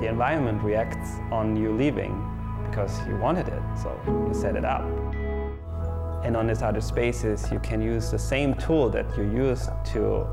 the 0.00 0.08
environment 0.08 0.60
reacts 0.64 1.10
on 1.30 1.54
you 1.54 1.70
leaving 1.70 2.12
because 2.66 3.06
you 3.06 3.16
wanted 3.18 3.46
it, 3.46 3.62
so 3.80 3.88
you 4.26 4.34
set 4.34 4.56
it 4.56 4.64
up. 4.64 4.82
And 6.24 6.36
on 6.36 6.48
these 6.48 6.60
other 6.60 6.80
spaces, 6.80 7.48
you 7.52 7.60
can 7.60 7.80
use 7.80 8.10
the 8.10 8.18
same 8.18 8.54
tool 8.54 8.90
that 8.90 9.06
you 9.16 9.22
used 9.22 9.70
to 9.92 10.26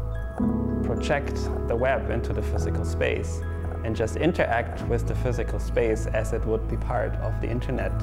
project 0.83 1.35
the 1.67 1.75
web 1.75 2.09
into 2.09 2.33
the 2.33 2.41
physical 2.41 2.83
space 2.83 3.41
and 3.83 3.95
just 3.95 4.15
interact 4.15 4.81
with 4.87 5.07
the 5.07 5.13
physical 5.13 5.59
space 5.59 6.07
as 6.07 6.33
it 6.33 6.43
would 6.47 6.67
be 6.67 6.77
part 6.77 7.13
of 7.17 7.39
the 7.41 7.47
internet. 7.47 7.93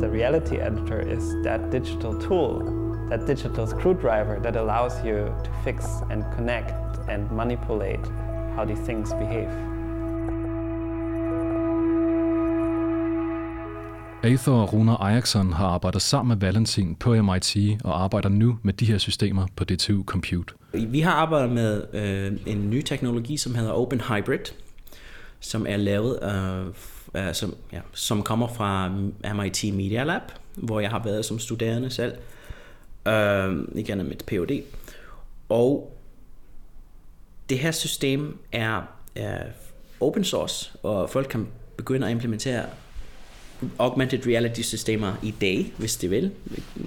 The 0.00 0.08
reality 0.08 0.56
editor 0.56 1.00
is 1.16 1.22
that 1.44 1.60
digital 1.72 2.14
tool, 2.20 2.52
that 3.10 3.26
digital 3.26 3.66
screwdriver 3.66 4.40
that 4.42 4.56
allows 4.56 4.92
you 5.04 5.16
to 5.44 5.50
fix 5.64 5.84
and 6.10 6.24
connect 6.36 6.72
and 7.10 7.30
manipulate 7.30 8.06
how 8.56 8.64
these 8.64 8.82
things 8.86 9.12
behave. 9.12 9.50
Aether 14.22 14.52
og 14.52 14.72
Runa 14.72 14.94
Ajaxson 15.00 15.52
har 15.52 15.66
arbejdet 15.66 16.02
sammen 16.02 16.28
med 16.28 16.46
Valentin 16.46 16.94
på 16.94 17.22
MIT 17.22 17.56
og 17.84 18.02
arbejder 18.02 18.28
nu 18.28 18.58
med 18.62 18.72
de 18.72 18.84
her 18.84 18.98
systemer 18.98 19.46
på 19.56 19.64
DTU 19.64 20.04
Compute. 20.04 20.54
Vi 20.72 21.00
har 21.00 21.12
arbejdet 21.12 21.50
med 21.50 21.82
øh, 21.92 22.32
en 22.46 22.70
ny 22.70 22.82
teknologi, 22.82 23.36
som 23.36 23.54
hedder 23.54 23.72
Open 23.72 24.00
Hybrid, 24.00 24.52
som 25.40 25.66
er 25.68 25.76
lavet, 25.76 26.18
uh, 26.22 26.74
øh, 27.14 27.34
som, 27.34 27.56
ja, 27.72 27.80
som 27.92 28.22
kommer 28.22 28.48
fra 28.48 28.88
MIT 29.34 29.64
Media 29.74 30.04
Lab, 30.04 30.22
hvor 30.54 30.80
jeg 30.80 30.90
har 30.90 31.02
været 31.02 31.24
som 31.24 31.38
studerende 31.38 31.90
selv, 31.90 32.14
øh, 33.08 33.58
igennem 33.74 34.06
mit 34.06 34.24
PhD. 34.26 34.62
Og 35.48 35.96
det 37.48 37.58
her 37.58 37.70
system 37.70 38.38
er, 38.52 38.82
er 39.16 39.42
open 40.00 40.24
source, 40.24 40.72
og 40.82 41.10
folk 41.10 41.26
kan 41.30 41.48
begynde 41.76 42.06
at 42.06 42.10
implementere 42.10 42.64
augmented 43.78 44.26
reality 44.26 44.60
systemer 44.60 45.14
i 45.22 45.30
dag, 45.30 45.72
hvis 45.78 45.96
de 45.96 46.08
vil. 46.08 46.32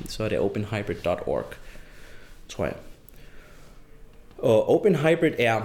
Så 0.07 0.23
er 0.23 0.29
det 0.29 0.39
openhybrid.org, 0.39 1.45
tror 2.49 2.65
jeg. 2.65 2.75
Og 4.37 4.69
OpenHybrid 4.69 5.31
er 5.39 5.61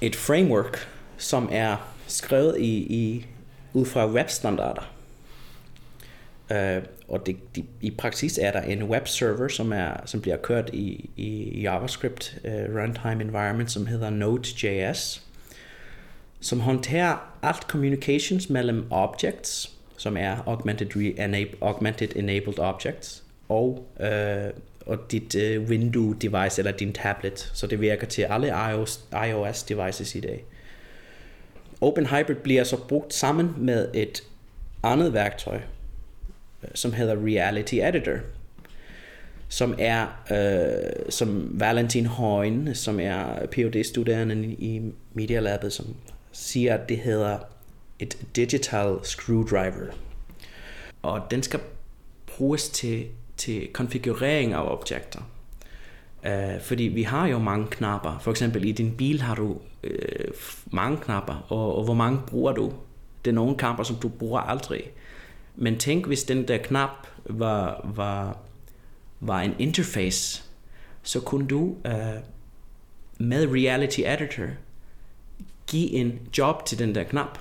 et 0.00 0.16
framework, 0.16 0.88
som 1.16 1.48
er 1.52 1.76
skrevet 2.06 2.60
i, 2.60 2.76
i 2.76 3.26
ud 3.74 3.86
fra 3.86 4.12
webstandarder. 4.12 4.92
Uh, 6.50 6.82
og 7.08 7.26
det, 7.26 7.36
de, 7.56 7.64
i 7.80 7.90
praksis 7.90 8.38
er 8.38 8.50
der 8.50 8.60
en 8.60 8.82
webserver, 8.82 9.48
som, 9.48 9.72
er, 9.72 9.90
som 10.04 10.20
bliver 10.20 10.36
kørt 10.36 10.70
i, 10.72 11.10
i 11.16 11.60
JavaScript 11.60 12.36
uh, 12.44 12.50
runtime 12.50 13.24
environment, 13.24 13.70
som 13.70 13.86
hedder 13.86 14.10
Node.js, 14.10 15.22
som 16.40 16.60
håndterer 16.60 17.16
alt 17.42 17.62
communications 17.62 18.50
mellem 18.50 18.86
objects, 18.90 19.70
som 19.96 20.16
er 20.16 20.36
augmented, 20.46 20.86
re- 20.96 21.56
augmented 21.60 22.16
enabled 22.16 22.58
objects, 22.58 23.22
og, 23.48 23.86
uh, 24.00 24.50
og 24.86 24.98
dit 25.10 25.34
uh, 25.34 25.68
window 25.68 26.12
device 26.12 26.58
eller 26.58 26.72
din 26.72 26.92
tablet. 26.92 27.50
Så 27.54 27.66
det 27.66 27.80
virker 27.80 28.06
til 28.06 28.22
alle 28.22 28.48
iOS, 28.70 29.00
iOS 29.28 29.62
devices 29.62 30.14
i 30.14 30.20
dag. 30.20 30.44
OpenHybrid 31.82 32.34
bliver 32.34 32.64
så 32.64 32.76
brugt 32.76 33.14
sammen 33.14 33.54
med 33.58 33.88
et 33.94 34.22
andet 34.82 35.12
værktøj, 35.12 35.60
øh, 36.62 36.70
som 36.74 36.92
hedder 36.92 37.14
Reality 37.14 37.74
Editor, 37.74 38.18
som 39.48 39.74
er, 39.78 40.06
øh, 40.30 41.10
som 41.10 41.60
Valentin 41.60 42.06
Højen, 42.06 42.74
som 42.74 43.00
er 43.00 43.46
phd 43.46 43.84
studerende 43.84 44.44
i 44.44 44.92
Media 45.14 45.40
Labet, 45.40 45.72
som 45.72 45.86
siger, 46.32 46.74
at 46.74 46.88
det 46.88 46.98
hedder 46.98 47.38
et 47.98 48.18
digital 48.36 48.96
screwdriver. 49.02 49.92
Og 51.02 51.20
den 51.30 51.42
skal 51.42 51.60
bruges 52.26 52.68
til, 52.68 53.06
til 53.36 53.68
konfigurering 53.72 54.52
af 54.52 54.72
objekter. 54.72 55.20
Øh, 56.26 56.60
fordi 56.60 56.82
vi 56.82 57.02
har 57.02 57.26
jo 57.26 57.38
mange 57.38 57.66
knapper. 57.70 58.18
For 58.18 58.30
eksempel 58.30 58.64
i 58.64 58.72
din 58.72 58.96
bil 58.96 59.22
har 59.22 59.34
du 59.34 59.60
øh, 59.82 60.28
mange 60.72 60.96
knapper, 60.96 61.46
og, 61.48 61.76
og 61.76 61.84
hvor 61.84 61.94
mange 61.94 62.20
bruger 62.26 62.52
du? 62.52 62.72
Det 63.24 63.30
er 63.30 63.34
nogle 63.34 63.56
knapper, 63.56 63.84
som 63.84 63.96
du 63.96 64.08
bruger 64.08 64.40
aldrig. 64.40 64.82
Men 65.56 65.78
tænk, 65.78 66.06
hvis 66.06 66.24
den 66.24 66.48
der 66.48 66.58
knap 66.58 67.06
var, 67.24 67.90
var, 67.94 68.38
var 69.20 69.40
en 69.40 69.54
interface, 69.58 70.42
så 71.02 71.20
kunne 71.20 71.46
du 71.46 71.76
øh, 71.86 71.92
med 73.18 73.48
Reality 73.48 74.00
Editor 74.00 74.46
give 75.66 75.90
en 75.90 76.18
job 76.38 76.66
til 76.66 76.78
den 76.78 76.94
der 76.94 77.04
knap. 77.04 77.38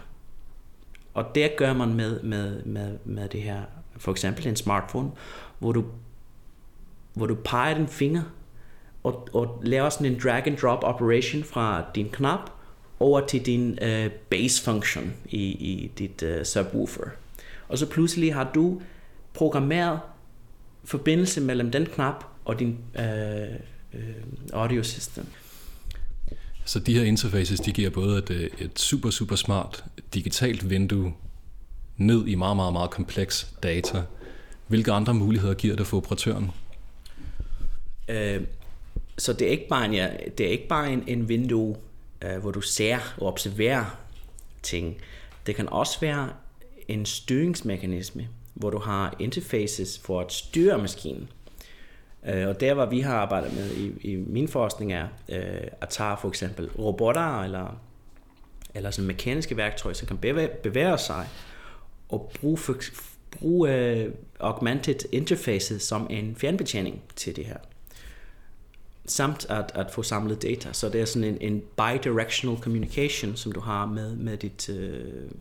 Og 1.14 1.26
det 1.36 1.52
gør 1.58 1.74
man 1.74 1.94
med, 1.94 2.24
med, 2.24 2.64
med, 2.64 2.98
med 3.06 3.30
det 3.30 3.42
her, 3.42 3.62
for 3.98 4.12
eksempel 4.12 4.48
en 4.48 4.56
smartphone, 4.56 5.12
hvor 5.60 5.72
du, 5.72 5.86
hvor 7.14 7.26
du 7.26 7.36
peger 7.36 7.78
din 7.78 7.88
finger 7.88 8.22
og, 9.04 9.28
og 9.34 9.62
laver 9.64 9.90
sådan 9.90 10.08
en 10.08 10.20
drag 10.24 10.48
and 10.48 10.58
drop 10.58 10.84
operation 10.84 11.44
fra 11.44 11.86
din 11.96 12.10
knap 12.10 12.50
over 13.00 13.28
til 13.28 13.46
din 13.46 13.80
uh, 13.82 14.12
base 14.30 14.64
function 14.64 15.14
i, 15.30 15.42
i 15.42 15.92
dit 15.98 16.24
uh, 16.24 16.44
subwoofer. 16.44 17.10
Og 17.68 17.78
så 17.78 17.86
pludselig 17.90 18.34
har 18.34 18.52
du 18.56 18.82
programmeret 19.34 20.00
forbindelse 20.84 21.42
mellem 21.42 21.72
den 21.72 21.86
knap 21.86 22.26
og 22.46 22.60
din 22.60 22.78
uh, 22.96 23.04
uh, 23.94 24.00
audio 24.54 24.84
system. 24.84 25.26
Så 26.66 26.80
de 26.80 26.94
her 26.94 27.04
interfaces, 27.04 27.60
de 27.60 27.72
giver 27.72 27.90
både 27.90 28.18
et, 28.18 28.50
et 28.60 28.80
super, 28.80 29.10
super 29.10 29.36
smart 29.36 29.84
digitalt 30.14 30.70
vindue 30.70 31.14
ned 31.98 32.28
i 32.28 32.36
meget, 32.36 32.56
meget, 32.56 32.74
meget 32.74 32.92
kompleks 32.92 33.54
data. 33.64 34.04
Hvilke 34.68 34.92
andre 34.92 35.14
muligheder 35.14 35.54
giver 35.54 35.76
det 35.76 35.88
for 35.88 35.98
operatøren? 35.98 36.52
Uh, 38.10 38.44
så 39.22 39.34
det 39.34 39.48
er 39.48 39.52
ikke 39.52 39.68
bare 39.68 39.86
en, 39.86 39.94
ja, 39.94 40.10
det 40.38 40.46
er 40.46 40.50
ikke 40.50 40.68
bare 40.68 40.94
en, 40.94 41.04
en 41.08 41.30
vindue, 41.30 41.76
øh, 42.22 42.38
hvor 42.38 42.52
du 42.52 42.62
ser 42.62 42.98
og 43.18 43.28
observerer 43.28 43.98
ting. 44.64 44.98
Det 45.46 45.56
kan 45.56 45.70
også 45.70 46.00
være 46.00 46.30
en 46.88 47.06
styringsmekanisme, 47.06 48.28
hvor 48.54 48.70
du 48.70 48.80
har 48.80 49.16
interfaces 49.20 50.00
for 50.00 50.22
at 50.22 50.34
styre 50.34 50.78
maskinen. 50.78 51.30
Øh, 52.26 52.48
og 52.48 52.60
der, 52.60 52.74
hvor 52.74 52.86
vi 52.86 53.00
har 53.00 53.16
arbejdet 53.16 53.54
med 53.54 53.72
i, 53.72 54.12
i 54.12 54.16
min 54.16 54.48
forskning, 54.48 54.94
er 54.94 55.08
øh, 55.30 55.68
at 55.82 55.90
tage 55.90 56.18
for 56.22 56.28
eksempel 56.28 56.70
robotter 56.70 57.42
eller, 57.42 57.82
eller 58.76 58.92
sådan 58.92 59.08
mekaniske 59.08 59.58
værktøjer, 59.58 59.94
som 59.94 60.08
kan 60.08 60.18
bevæge, 60.18 60.50
bevæge 60.64 60.98
sig 60.98 61.28
og 62.10 62.32
bruge, 62.40 62.58
for, 62.58 62.76
bruge 63.32 64.06
uh, 64.06 64.14
augmented 64.40 65.00
interfaces 65.12 65.84
som 65.84 66.08
en 66.10 66.36
fjernbetjening 66.36 67.02
til 67.16 67.36
det 67.36 67.46
her 67.46 67.58
samt 69.06 69.46
at, 69.50 69.72
at 69.76 69.92
få 69.92 70.04
samlet 70.04 70.42
data. 70.42 70.74
Så 70.74 70.90
det 70.90 71.02
er 71.02 71.06
sådan 71.06 71.24
en, 71.24 71.38
en 71.42 71.62
bidirectional 71.78 72.58
communication, 72.58 73.36
som 73.36 73.52
du 73.52 73.60
har 73.60 73.86
med, 73.86 74.16
med 74.16 74.38
dit 74.38 74.70
øh, 74.70 75.32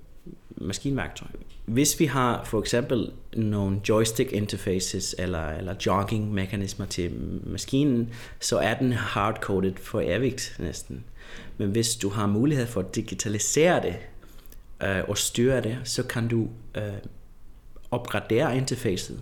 maskinværktøj. 0.56 1.28
Hvis 1.64 2.00
vi 2.00 2.04
har 2.04 2.44
for 2.44 2.60
eksempel 2.60 3.12
nogle 3.36 3.80
joystick 3.88 4.32
interfaces 4.32 5.14
eller, 5.18 5.48
eller 5.48 5.74
jogging 5.86 6.34
mekanismer 6.34 6.86
til 6.86 7.12
maskinen, 7.46 8.08
så 8.40 8.58
er 8.58 8.74
den 8.74 8.92
hardcoded 8.92 9.74
for 9.76 10.00
evigt 10.00 10.56
næsten. 10.58 11.04
Men 11.58 11.70
hvis 11.70 11.96
du 11.96 12.08
har 12.08 12.26
mulighed 12.26 12.66
for 12.66 12.80
at 12.80 12.94
digitalisere 12.94 13.82
det 13.82 13.96
øh, 14.88 15.04
og 15.08 15.18
styre 15.18 15.60
det, 15.60 15.78
så 15.84 16.02
kan 16.02 16.28
du 16.28 16.48
øh, 16.74 16.82
opgradere 17.90 18.56
interfacet. 18.56 19.20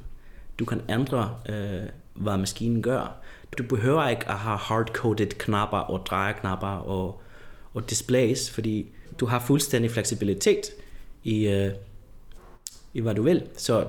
Du 0.59 0.65
kan 0.65 0.81
ændre, 0.89 1.37
øh, 1.49 1.83
hvad 2.15 2.37
maskinen 2.37 2.83
gør 2.83 3.23
du 3.59 3.63
behøver 3.63 4.09
ikke 4.09 4.29
at 4.29 4.35
have 4.35 4.59
hardcoded 4.59 5.27
knapper 5.27 5.79
og 5.79 6.07
drejeknapper 6.07 6.67
og, 6.67 7.23
og 7.75 7.91
displays, 7.91 8.51
fordi 8.51 8.87
du 9.21 9.27
har 9.27 9.39
fuldstændig 9.39 9.91
fleksibilitet 9.91 10.71
i, 11.25 11.47
uh, 11.47 11.73
i 12.95 13.01
hvad 13.01 13.15
du 13.15 13.23
vil. 13.23 13.43
Så 13.57 13.87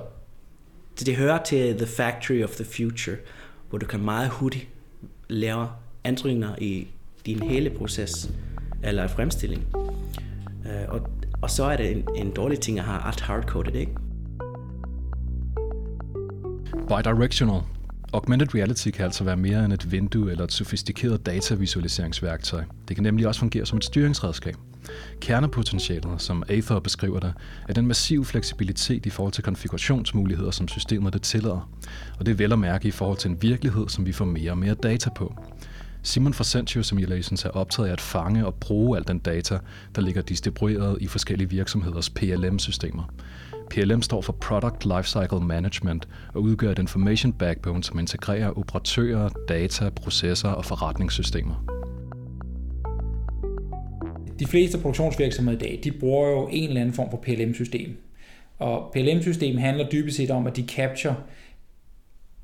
det, 0.98 1.06
det 1.06 1.16
hører 1.16 1.42
til 1.42 1.76
the 1.76 1.86
factory 1.86 2.42
of 2.42 2.50
the 2.50 2.64
future, 2.64 3.16
hvor 3.68 3.78
du 3.78 3.86
kan 3.86 4.00
meget 4.00 4.30
hurtigt 4.30 4.68
lave 5.28 5.68
ændringer 6.04 6.54
i 6.58 6.88
din 7.26 7.42
hele 7.42 7.70
proces 7.70 8.30
eller 8.82 9.08
fremstilling. 9.08 9.66
Uh, 10.64 10.94
og, 10.94 11.00
og 11.42 11.50
så 11.50 11.64
er 11.64 11.76
det 11.76 11.90
en, 11.90 12.08
en 12.16 12.30
dårlig 12.30 12.60
ting 12.60 12.78
at 12.78 12.84
have 12.84 13.06
alt 13.06 13.20
hardcoded, 13.20 13.74
ikke? 13.74 13.92
Bidirectional 16.88 17.60
Augmented 18.12 18.54
reality 18.54 18.90
kan 18.90 19.04
altså 19.04 19.24
være 19.24 19.36
mere 19.36 19.64
end 19.64 19.72
et 19.72 19.92
vindue 19.92 20.30
eller 20.30 20.44
et 20.44 20.52
sofistikeret 20.52 21.26
datavisualiseringsværktøj. 21.26 22.64
Det 22.88 22.96
kan 22.96 23.02
nemlig 23.02 23.26
også 23.26 23.40
fungere 23.40 23.66
som 23.66 23.76
et 23.76 23.84
styringsredskab. 23.84 24.54
Kernepotentialet, 25.20 26.22
som 26.22 26.42
Aether 26.48 26.80
beskriver 26.80 27.20
det, 27.20 27.32
er 27.68 27.72
den 27.72 27.86
massive 27.86 28.24
fleksibilitet 28.24 29.06
i 29.06 29.10
forhold 29.10 29.32
til 29.32 29.44
konfigurationsmuligheder, 29.44 30.50
som 30.50 30.68
systemet 30.68 31.12
det 31.12 31.22
tillader. 31.22 31.70
Og 32.18 32.26
det 32.26 32.32
er 32.32 32.36
vel 32.36 32.52
at 32.52 32.58
mærke 32.58 32.88
i 32.88 32.90
forhold 32.90 33.18
til 33.18 33.30
en 33.30 33.42
virkelighed, 33.42 33.88
som 33.88 34.06
vi 34.06 34.12
får 34.12 34.24
mere 34.24 34.50
og 34.50 34.58
mere 34.58 34.74
data 34.74 35.10
på. 35.10 35.34
Simon 36.02 36.34
fra 36.34 36.44
Sentio 36.44 36.82
Simulations 36.82 37.44
er 37.44 37.50
optaget 37.50 37.88
af 37.88 37.92
at 37.92 38.00
fange 38.00 38.46
og 38.46 38.54
bruge 38.54 38.98
al 38.98 39.04
den 39.08 39.18
data, 39.18 39.58
der 39.94 40.02
ligger 40.02 40.22
distribueret 40.22 40.98
i 41.00 41.06
forskellige 41.06 41.50
virksomheders 41.50 42.10
PLM-systemer. 42.10 43.12
PLM 43.70 44.02
står 44.02 44.20
for 44.20 44.32
Product 44.32 44.84
Lifecycle 44.84 45.40
Management 45.40 46.08
og 46.34 46.42
udgør 46.42 46.70
et 46.70 46.78
information 46.78 47.32
backbone, 47.32 47.84
som 47.84 47.98
integrerer 47.98 48.58
operatører, 48.58 49.28
data, 49.48 49.90
processer 49.90 50.48
og 50.48 50.64
forretningssystemer. 50.64 51.64
De 54.38 54.46
fleste 54.46 54.78
produktionsvirksomheder 54.78 55.58
i 55.58 55.60
dag, 55.60 55.80
de 55.84 55.92
bruger 55.92 56.28
jo 56.28 56.48
en 56.52 56.68
eller 56.68 56.80
anden 56.80 56.94
form 56.94 57.10
for 57.10 57.16
PLM-system. 57.16 57.96
Og 58.58 58.92
PLM-system 58.92 59.58
handler 59.58 59.88
dybest 59.88 60.16
set 60.16 60.30
om, 60.30 60.46
at 60.46 60.56
de 60.56 60.66
capture 60.68 61.16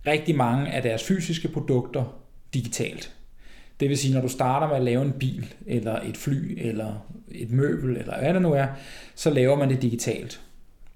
rigtig 0.06 0.36
mange 0.36 0.72
af 0.72 0.82
deres 0.82 1.04
fysiske 1.04 1.48
produkter 1.48 2.04
digitalt. 2.54 3.12
Det 3.80 3.88
vil 3.88 3.98
sige, 3.98 4.14
når 4.14 4.20
du 4.20 4.28
starter 4.28 4.68
med 4.68 4.76
at 4.76 4.82
lave 4.82 5.02
en 5.02 5.12
bil, 5.12 5.54
eller 5.66 6.00
et 6.00 6.16
fly, 6.16 6.58
eller 6.60 7.06
et 7.30 7.50
møbel, 7.50 7.96
eller 7.96 8.18
hvad 8.18 8.34
det 8.34 8.42
nu 8.42 8.52
er, 8.52 8.66
så 9.14 9.30
laver 9.30 9.56
man 9.56 9.70
det 9.70 9.82
digitalt. 9.82 10.40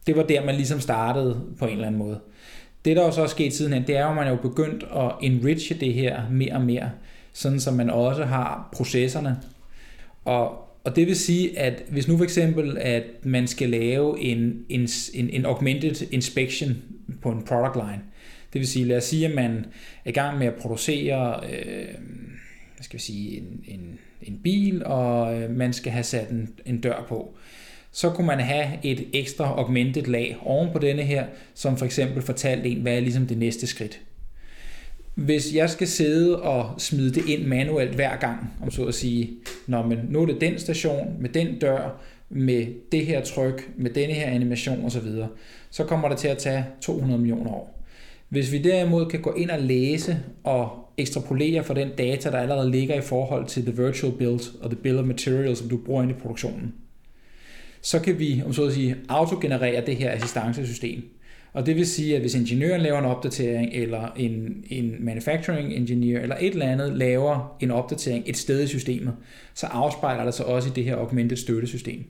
Det 0.06 0.16
var 0.16 0.22
der, 0.22 0.44
man 0.44 0.54
ligesom 0.54 0.80
startede 0.80 1.40
på 1.58 1.64
en 1.66 1.72
eller 1.72 1.86
anden 1.86 1.98
måde. 1.98 2.20
Det, 2.84 2.96
der 2.96 3.02
også 3.02 3.22
er 3.22 3.26
sket 3.26 3.52
sidenhen, 3.52 3.86
det 3.86 3.96
er 3.96 4.02
jo, 4.02 4.08
at 4.08 4.16
man 4.16 4.26
er 4.26 4.30
jo 4.30 4.36
begyndt 4.36 4.82
at 4.96 5.12
enriche 5.22 5.74
det 5.74 5.94
her 5.94 6.22
mere 6.30 6.52
og 6.52 6.62
mere, 6.62 6.90
sådan 7.32 7.60
som 7.60 7.74
man 7.74 7.90
også 7.90 8.24
har 8.24 8.68
processerne. 8.72 9.36
Og 10.24 10.70
og 10.84 10.96
det 10.96 11.06
vil 11.06 11.16
sige, 11.16 11.58
at 11.58 11.82
hvis 11.88 12.08
nu 12.08 12.16
for 12.16 12.24
eksempel, 12.24 12.78
at 12.80 13.02
man 13.22 13.46
skal 13.46 13.68
lave 13.68 14.20
en, 14.20 14.64
en, 14.68 14.88
en, 15.14 15.30
en 15.30 15.44
augmented 15.44 16.12
inspection 16.12 16.82
på 17.22 17.30
en 17.30 17.42
product 17.42 17.76
line, 17.76 18.00
det 18.52 18.58
vil 18.58 18.68
sige, 18.68 18.84
lad 18.84 18.96
os 18.96 19.04
sige, 19.04 19.26
at 19.26 19.34
man 19.34 19.66
er 20.04 20.10
i 20.10 20.12
gang 20.12 20.38
med 20.38 20.46
at 20.46 20.54
producere 20.54 21.40
øh, 21.52 21.94
hvad 22.74 22.84
skal 22.84 22.98
vi 22.98 23.02
sige, 23.02 23.36
en, 23.36 23.64
en, 23.68 23.98
en 24.22 24.40
bil, 24.42 24.84
og 24.84 25.40
øh, 25.40 25.50
man 25.50 25.72
skal 25.72 25.92
have 25.92 26.04
sat 26.04 26.30
en, 26.30 26.48
en 26.66 26.80
dør 26.80 27.04
på. 27.08 27.36
Så 27.92 28.10
kunne 28.10 28.26
man 28.26 28.40
have 28.40 28.66
et 28.82 29.06
ekstra 29.12 29.44
augmented 29.44 30.02
lag 30.02 30.36
oven 30.42 30.68
på 30.72 30.78
denne 30.78 31.02
her, 31.02 31.24
som 31.54 31.76
for 31.76 31.84
eksempel 31.84 32.22
fortalte 32.22 32.68
en, 32.68 32.82
hvad 32.82 32.96
er 32.96 33.00
ligesom 33.00 33.26
det 33.26 33.38
næste 33.38 33.66
skridt. 33.66 34.00
Hvis 35.14 35.54
jeg 35.54 35.70
skal 35.70 35.88
sidde 35.88 36.42
og 36.42 36.80
smide 36.80 37.14
det 37.14 37.28
ind 37.28 37.46
manuelt 37.46 37.94
hver 37.94 38.16
gang, 38.16 38.50
om 38.62 38.70
så 38.70 38.84
at 38.84 38.94
sige, 38.94 39.30
når 39.66 39.86
man, 39.86 39.98
nu 40.08 40.22
er 40.22 40.26
det 40.26 40.40
den 40.40 40.58
station 40.58 41.16
med 41.20 41.28
den 41.28 41.58
dør, 41.58 42.00
med 42.28 42.66
det 42.92 43.06
her 43.06 43.24
tryk, 43.24 43.70
med 43.76 43.90
denne 43.90 44.14
her 44.14 44.26
animation 44.26 44.84
osv., 44.84 45.08
så 45.70 45.84
kommer 45.84 46.08
det 46.08 46.18
til 46.18 46.28
at 46.28 46.38
tage 46.38 46.66
200 46.80 47.18
millioner 47.18 47.50
år. 47.50 47.84
Hvis 48.28 48.52
vi 48.52 48.58
derimod 48.58 49.06
kan 49.06 49.20
gå 49.20 49.32
ind 49.32 49.50
og 49.50 49.60
læse 49.60 50.18
og 50.44 50.92
ekstrapolere 50.96 51.64
fra 51.64 51.74
den 51.74 51.88
data, 51.98 52.30
der 52.30 52.38
allerede 52.38 52.70
ligger 52.70 52.94
i 52.94 53.00
forhold 53.00 53.46
til 53.46 53.62
the 53.62 53.84
virtual 53.84 54.12
build 54.12 54.62
og 54.62 54.70
the 54.70 54.78
bill 54.82 54.98
of 54.98 55.04
materials, 55.04 55.58
som 55.58 55.68
du 55.68 55.76
bruger 55.76 56.02
ind 56.02 56.10
i 56.10 56.14
produktionen, 56.14 56.74
så 57.82 57.98
kan 58.00 58.18
vi, 58.18 58.42
om 58.46 58.52
så 58.52 58.64
at 58.64 58.72
sige, 58.72 58.96
autogenerere 59.08 59.86
det 59.86 59.96
her 59.96 60.10
assistancesystem. 60.10 61.02
Og 61.52 61.66
det 61.66 61.76
vil 61.76 61.86
sige, 61.86 62.14
at 62.14 62.20
hvis 62.20 62.34
ingeniøren 62.34 62.80
laver 62.80 62.98
en 62.98 63.04
opdatering, 63.04 63.70
eller 63.72 64.12
en, 64.16 64.64
en 64.68 64.96
manufacturing 65.00 65.72
engineer, 65.72 66.20
eller 66.20 66.36
et 66.40 66.52
eller 66.52 66.66
andet 66.66 66.96
laver 66.96 67.56
en 67.60 67.70
opdatering 67.70 68.24
et 68.26 68.36
sted 68.36 68.62
i 68.62 68.66
systemet, 68.66 69.14
så 69.54 69.66
afspejler 69.66 70.24
det 70.24 70.34
sig 70.34 70.46
også 70.46 70.68
i 70.68 70.72
det 70.72 70.84
her 70.84 70.96
augmented 70.96 71.36
støttesystem. 71.36 72.04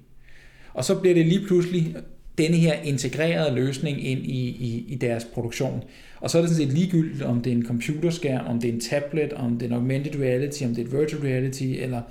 Og 0.74 0.84
så 0.84 0.94
bliver 0.94 1.14
det 1.14 1.26
lige 1.26 1.46
pludselig 1.46 1.96
denne 2.38 2.56
her 2.56 2.72
integrerede 2.72 3.54
løsning 3.54 4.06
ind 4.06 4.20
i, 4.26 4.48
i, 4.48 4.84
i 4.88 4.94
deres 4.94 5.24
produktion. 5.24 5.84
Og 6.20 6.30
så 6.30 6.38
er 6.38 6.42
det 6.42 6.50
sådan 6.50 6.66
set 6.66 6.78
ligegyldigt, 6.78 7.22
om 7.22 7.42
det 7.42 7.52
er 7.52 7.56
en 7.56 7.66
computerskærm, 7.66 8.46
om 8.46 8.60
det 8.60 8.68
er 8.68 8.72
en 8.72 8.80
tablet, 8.80 9.32
om 9.32 9.58
det 9.58 9.62
er 9.62 9.66
en 9.66 9.76
augmented 9.76 10.20
reality, 10.20 10.64
om 10.64 10.74
det 10.74 10.82
er 10.82 10.86
et 10.86 11.00
virtual 11.00 11.22
reality, 11.22 11.62
eller 11.62 12.02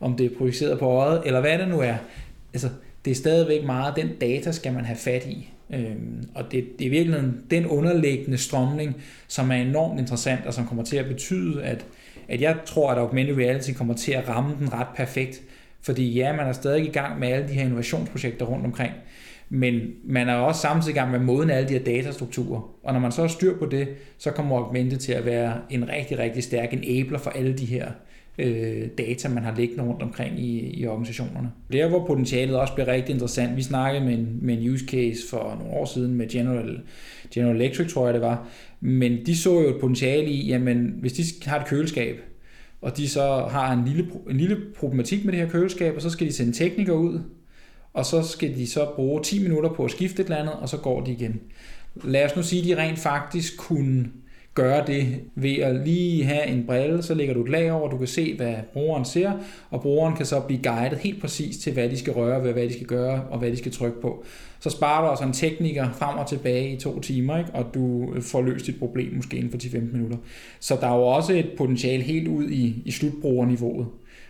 om 0.00 0.16
det 0.16 0.26
er 0.26 0.36
projiceret 0.38 0.78
på 0.78 0.86
øjet, 0.86 1.22
eller 1.26 1.40
hvad 1.40 1.58
det 1.58 1.68
nu 1.68 1.80
er. 1.80 1.96
Altså, 2.52 2.68
det 3.04 3.10
er 3.10 3.14
stadigvæk 3.14 3.64
meget, 3.64 3.96
den 3.96 4.08
data 4.20 4.52
skal 4.52 4.72
man 4.72 4.84
have 4.84 4.96
fat 4.96 5.26
i. 5.26 5.50
Øhm, 5.74 6.28
og 6.34 6.52
det, 6.52 6.78
det 6.78 6.86
er 6.86 6.90
virkelig 6.90 7.20
den 7.50 7.66
underliggende 7.66 8.38
strømning, 8.38 9.02
som 9.28 9.50
er 9.50 9.54
enormt 9.54 10.00
interessant, 10.00 10.46
og 10.46 10.54
som 10.54 10.66
kommer 10.66 10.84
til 10.84 10.96
at 10.96 11.06
betyde, 11.06 11.62
at, 11.62 11.86
at 12.28 12.40
jeg 12.40 12.56
tror, 12.66 12.90
at 12.90 12.98
augmented 12.98 13.36
reality 13.36 13.72
kommer 13.72 13.94
til 13.94 14.12
at 14.12 14.28
ramme 14.28 14.56
den 14.58 14.72
ret 14.72 14.86
perfekt. 14.96 15.42
Fordi 15.82 16.12
ja, 16.12 16.36
man 16.36 16.46
er 16.46 16.52
stadig 16.52 16.84
i 16.84 16.90
gang 16.90 17.20
med 17.20 17.28
alle 17.28 17.48
de 17.48 17.52
her 17.52 17.62
innovationsprojekter 17.62 18.46
rundt 18.46 18.66
omkring, 18.66 18.92
men 19.48 19.80
man 20.04 20.28
er 20.28 20.34
også 20.34 20.60
samtidig 20.60 20.94
i 20.94 20.98
gang 20.98 21.10
med 21.10 21.18
at 21.18 21.24
modne 21.24 21.52
alle 21.52 21.68
de 21.68 21.72
her 21.72 21.84
datastrukturer. 21.84 22.60
Og 22.82 22.92
når 22.92 23.00
man 23.00 23.12
så 23.12 23.20
har 23.20 23.28
styr 23.28 23.58
på 23.58 23.66
det, 23.66 23.88
så 24.18 24.30
kommer 24.30 24.56
augmented 24.56 24.98
til 24.98 25.12
at 25.12 25.26
være 25.26 25.54
en 25.70 25.88
rigtig, 25.88 26.18
rigtig 26.18 26.42
stærk 26.44 26.72
enabler 26.72 27.18
for 27.18 27.30
alle 27.30 27.52
de 27.52 27.64
her 27.64 27.90
øh, 28.38 28.88
data, 28.98 29.28
man 29.28 29.42
har 29.42 29.56
liggende 29.56 29.84
rundt 29.84 30.02
omkring 30.02 30.40
i, 30.40 30.80
i 30.80 30.86
organisationerne. 30.86 31.52
Der, 31.72 31.88
hvor 31.88 32.06
potentialet 32.06 32.56
også 32.56 32.74
bliver 32.74 32.88
rigtig 32.88 33.12
interessant. 33.12 33.56
Vi 33.56 33.62
snakkede 33.62 34.04
med 34.04 34.14
en, 34.14 34.38
med 34.42 34.58
en 34.58 34.70
use 34.70 34.86
case 34.86 35.28
for 35.30 35.56
nogle 35.58 35.72
år 35.72 35.84
siden 35.84 36.14
med 36.14 36.28
General, 36.28 36.80
General 37.34 37.56
Electric, 37.56 37.92
tror 37.92 38.06
jeg 38.06 38.14
det 38.14 38.22
var. 38.22 38.48
Men 38.80 39.26
de 39.26 39.36
så 39.36 39.60
jo 39.60 39.68
et 39.68 39.80
potentiale 39.80 40.30
i, 40.30 40.46
jamen 40.46 40.94
hvis 41.00 41.12
de 41.12 41.22
har 41.44 41.60
et 41.60 41.66
køleskab, 41.66 42.20
og 42.82 42.96
de 42.96 43.08
så 43.08 43.46
har 43.50 43.72
en 43.72 43.84
lille, 43.84 44.10
en 44.30 44.36
lille 44.36 44.56
problematik 44.76 45.24
med 45.24 45.32
det 45.32 45.40
her 45.40 45.48
køleskab, 45.48 45.94
og 45.96 46.02
så 46.02 46.10
skal 46.10 46.26
de 46.26 46.32
sende 46.32 46.52
teknikere 46.52 46.96
ud, 46.96 47.20
og 47.92 48.06
så 48.06 48.22
skal 48.22 48.56
de 48.56 48.66
så 48.66 48.88
bruge 48.94 49.22
10 49.22 49.42
minutter 49.42 49.72
på 49.72 49.84
at 49.84 49.90
skifte 49.90 50.22
et 50.22 50.26
eller 50.26 50.36
andet, 50.36 50.54
og 50.54 50.68
så 50.68 50.76
går 50.76 51.04
de 51.04 51.12
igen. 51.12 51.40
Lad 52.04 52.24
os 52.24 52.36
nu 52.36 52.42
sige, 52.42 52.62
at 52.62 52.78
de 52.78 52.82
rent 52.82 52.98
faktisk 52.98 53.56
kunne 53.56 54.06
gøre 54.54 54.86
det 54.86 55.20
ved 55.34 55.56
at 55.56 55.86
lige 55.86 56.24
have 56.24 56.46
en 56.46 56.66
brille, 56.66 57.02
så 57.02 57.14
lægger 57.14 57.34
du 57.34 57.42
et 57.42 57.50
lag 57.50 57.72
over, 57.72 57.90
du 57.90 57.98
kan 57.98 58.06
se, 58.06 58.36
hvad 58.36 58.54
brugeren 58.72 59.04
ser, 59.04 59.32
og 59.70 59.80
brugeren 59.80 60.16
kan 60.16 60.26
så 60.26 60.40
blive 60.40 60.62
guidet 60.62 60.98
helt 60.98 61.20
præcis 61.20 61.58
til, 61.58 61.72
hvad 61.72 61.88
de 61.88 61.98
skal 61.98 62.12
røre 62.12 62.44
ved, 62.44 62.52
hvad 62.52 62.62
de 62.62 62.72
skal 62.72 62.86
gøre, 62.86 63.24
og 63.30 63.38
hvad 63.38 63.50
de 63.50 63.56
skal 63.56 63.72
trykke 63.72 64.00
på. 64.00 64.24
Så 64.60 64.70
sparer 64.70 65.04
du 65.04 65.10
altså 65.10 65.24
en 65.24 65.32
tekniker 65.32 65.92
frem 65.92 66.18
og 66.18 66.28
tilbage 66.28 66.72
i 66.72 66.76
to 66.76 67.00
timer, 67.00 67.38
ikke? 67.38 67.50
og 67.54 67.74
du 67.74 68.14
får 68.20 68.42
løst 68.42 68.66
dit 68.66 68.78
problem 68.78 69.14
måske 69.14 69.36
inden 69.36 69.50
for 69.50 69.58
10-15 69.58 69.80
minutter. 69.92 70.16
Så 70.60 70.78
der 70.80 70.86
er 70.86 70.96
jo 70.96 71.02
også 71.02 71.32
et 71.32 71.50
potentiale 71.56 72.02
helt 72.02 72.28
ud 72.28 72.48
i, 72.48 72.82
i 72.84 72.90
slutbrugerniveauet. 72.90 73.86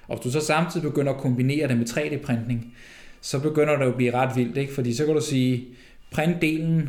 Og 0.08 0.16
hvis 0.16 0.22
du 0.22 0.40
så 0.40 0.46
samtidig 0.46 0.82
begynder 0.82 1.12
at 1.12 1.20
kombinere 1.20 1.68
det 1.68 1.76
med 1.76 1.86
3D-printning, 1.86 2.74
så 3.20 3.40
begynder 3.40 3.76
det 3.76 3.84
at 3.84 3.94
blive 3.94 4.14
ret 4.14 4.36
vildt, 4.36 4.56
ikke? 4.56 4.74
fordi 4.74 4.94
så 4.94 5.04
kan 5.04 5.14
du 5.14 5.20
sige, 5.20 5.64
print 6.10 6.42
delen 6.42 6.88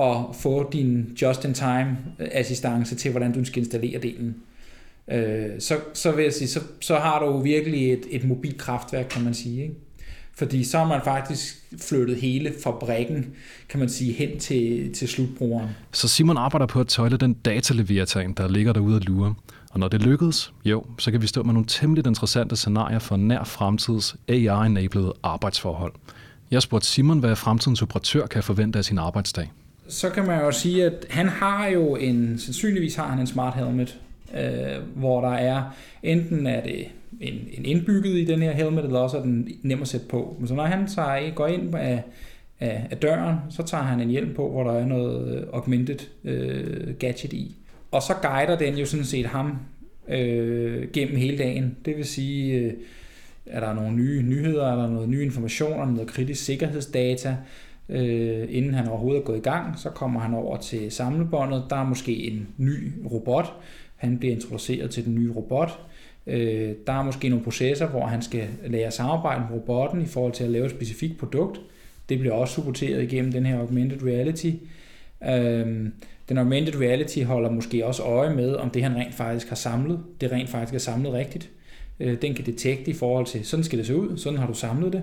og 0.00 0.34
få 0.34 0.70
din 0.72 1.16
just-in-time 1.22 1.98
øh, 2.18 2.28
assistance 2.32 2.94
til, 2.94 3.10
hvordan 3.10 3.32
du 3.32 3.44
skal 3.44 3.62
installere 3.62 4.00
delen. 4.00 4.36
Øh, 5.10 5.46
så, 5.58 5.78
så 5.94 6.12
vil 6.12 6.22
jeg 6.22 6.32
sige, 6.32 6.48
så, 6.48 6.60
så 6.80 6.96
har 6.96 7.24
du 7.24 7.42
virkelig 7.42 7.92
et, 7.92 8.06
et 8.10 8.24
mobilt 8.24 8.58
kraftværk, 8.58 9.06
kan 9.10 9.24
man 9.24 9.34
sige. 9.34 9.62
Ikke? 9.62 9.74
Fordi 10.34 10.64
så 10.64 10.78
har 10.78 10.86
man 10.86 11.00
faktisk 11.04 11.64
flyttet 11.88 12.16
hele 12.16 12.52
fabrikken, 12.62 13.26
kan 13.68 13.80
man 13.80 13.88
sige, 13.88 14.12
hen 14.12 14.38
til, 14.38 14.94
til 14.94 15.08
slutbrugeren. 15.08 15.68
Så 15.92 16.08
Simon 16.08 16.36
arbejder 16.36 16.66
på 16.66 16.80
at 16.80 16.86
tøjle 16.86 17.16
den 17.16 17.32
dataleviatan, 17.32 18.32
der 18.32 18.48
ligger 18.48 18.72
derude 18.72 18.96
og 18.96 19.02
lurer. 19.06 19.34
Og 19.70 19.80
når 19.80 19.88
det 19.88 20.02
lykkedes, 20.02 20.52
jo, 20.64 20.84
så 20.98 21.10
kan 21.10 21.22
vi 21.22 21.26
stå 21.26 21.42
med 21.42 21.52
nogle 21.52 21.66
temmelig 21.68 22.06
interessante 22.06 22.56
scenarier 22.56 22.98
for 22.98 23.16
nær 23.16 23.44
fremtids 23.44 24.16
AI-enablede 24.28 25.12
arbejdsforhold. 25.22 25.92
Jeg 26.50 26.62
spurgte 26.62 26.86
Simon, 26.86 27.18
hvad 27.18 27.36
fremtidens 27.36 27.82
operatør 27.82 28.26
kan 28.26 28.42
forvente 28.42 28.78
af 28.78 28.84
sin 28.84 28.98
arbejdsdag. 28.98 29.50
Så 29.90 30.10
kan 30.10 30.26
man 30.26 30.40
jo 30.40 30.52
sige, 30.52 30.84
at 30.84 31.06
han 31.10 31.28
har 31.28 31.66
jo 31.66 31.96
en, 31.96 32.38
sandsynligvis 32.38 32.94
har 32.96 33.06
han 33.06 33.18
en 33.18 33.26
smart 33.26 33.54
helmet, 33.54 34.00
øh, 34.34 34.82
hvor 34.94 35.20
der 35.20 35.32
er, 35.32 35.76
enten 36.02 36.46
er 36.46 36.62
det 36.62 36.86
en, 37.20 37.34
en 37.52 37.64
indbygget 37.64 38.16
i 38.16 38.24
den 38.24 38.42
her 38.42 38.52
helmet, 38.52 38.84
eller 38.84 38.98
også 38.98 39.16
er 39.16 39.22
den 39.22 39.48
nem 39.62 39.82
at 39.82 39.88
sætte 39.88 40.06
på. 40.06 40.36
Men 40.38 40.48
så 40.48 40.54
når 40.54 40.64
han 40.64 40.86
tager, 40.86 41.34
går 41.34 41.46
ind 41.46 41.74
af, 41.74 42.02
af, 42.60 42.86
af 42.90 42.96
døren, 42.96 43.36
så 43.50 43.62
tager 43.62 43.84
han 43.84 44.00
en 44.00 44.08
hjelm 44.08 44.34
på, 44.34 44.50
hvor 44.50 44.64
der 44.64 44.72
er 44.72 44.86
noget 44.86 45.36
øh, 45.36 45.42
augmented 45.52 45.98
øh, 46.24 46.94
gadget 46.98 47.32
i. 47.32 47.56
Og 47.90 48.02
så 48.02 48.14
guider 48.22 48.58
den 48.58 48.74
jo 48.74 48.86
sådan 48.86 49.04
set 49.06 49.26
ham 49.26 49.58
øh, 50.08 50.88
gennem 50.92 51.16
hele 51.16 51.38
dagen. 51.38 51.76
Det 51.84 51.96
vil 51.96 52.04
sige, 52.04 52.54
øh, 52.54 52.72
er 53.46 53.60
der 53.60 53.74
nogle 53.74 53.96
nye 53.96 54.22
nyheder, 54.22 54.72
er 54.72 54.76
der 54.76 54.90
noget 54.90 55.08
ny 55.08 55.22
informationer, 55.22 55.86
noget 55.86 56.08
kritisk 56.08 56.44
sikkerhedsdata, 56.44 57.36
øh, 57.90 58.46
inden 58.50 58.74
han 58.74 58.88
overhovedet 58.88 59.20
er 59.20 59.24
gået 59.24 59.38
i 59.38 59.40
gang, 59.40 59.78
så 59.78 59.90
kommer 59.90 60.20
han 60.20 60.34
over 60.34 60.56
til 60.56 60.90
samlebåndet. 60.90 61.64
Der 61.70 61.76
er 61.76 61.84
måske 61.84 62.12
en 62.12 62.48
ny 62.56 62.92
robot. 63.12 63.52
Han 63.96 64.18
bliver 64.18 64.34
introduceret 64.34 64.90
til 64.90 65.04
den 65.04 65.14
nye 65.14 65.32
robot. 65.36 65.78
Øh, 66.26 66.72
der 66.86 66.92
er 66.92 67.02
måske 67.02 67.28
nogle 67.28 67.44
processer, 67.44 67.86
hvor 67.86 68.06
han 68.06 68.22
skal 68.22 68.48
lære 68.66 68.86
at 68.86 68.92
samarbejde 68.92 69.40
med 69.40 69.58
robotten 69.58 70.02
i 70.02 70.06
forhold 70.06 70.32
til 70.32 70.44
at 70.44 70.50
lave 70.50 70.64
et 70.64 70.70
specifikt 70.70 71.18
produkt. 71.18 71.60
Det 72.08 72.18
bliver 72.18 72.34
også 72.34 72.54
supporteret 72.54 73.02
igennem 73.02 73.32
den 73.32 73.46
her 73.46 73.58
augmented 73.58 74.06
reality. 74.06 74.50
Øh, 75.28 75.88
den 76.28 76.38
augmented 76.38 76.80
reality 76.80 77.22
holder 77.22 77.50
måske 77.50 77.86
også 77.86 78.02
øje 78.02 78.34
med, 78.34 78.54
om 78.54 78.70
det 78.70 78.82
han 78.82 78.96
rent 78.96 79.14
faktisk 79.14 79.48
har 79.48 79.56
samlet, 79.56 80.00
det 80.20 80.32
rent 80.32 80.48
faktisk 80.48 80.74
er 80.74 80.78
samlet 80.78 81.12
rigtigt. 81.12 81.50
Øh, 82.00 82.22
den 82.22 82.34
kan 82.34 82.46
detekte 82.46 82.90
i 82.90 82.94
forhold 82.94 83.26
til, 83.26 83.44
sådan 83.44 83.64
skal 83.64 83.78
det 83.78 83.86
se 83.86 83.96
ud, 83.96 84.16
sådan 84.16 84.38
har 84.38 84.46
du 84.46 84.54
samlet 84.54 84.92
det. 84.92 85.02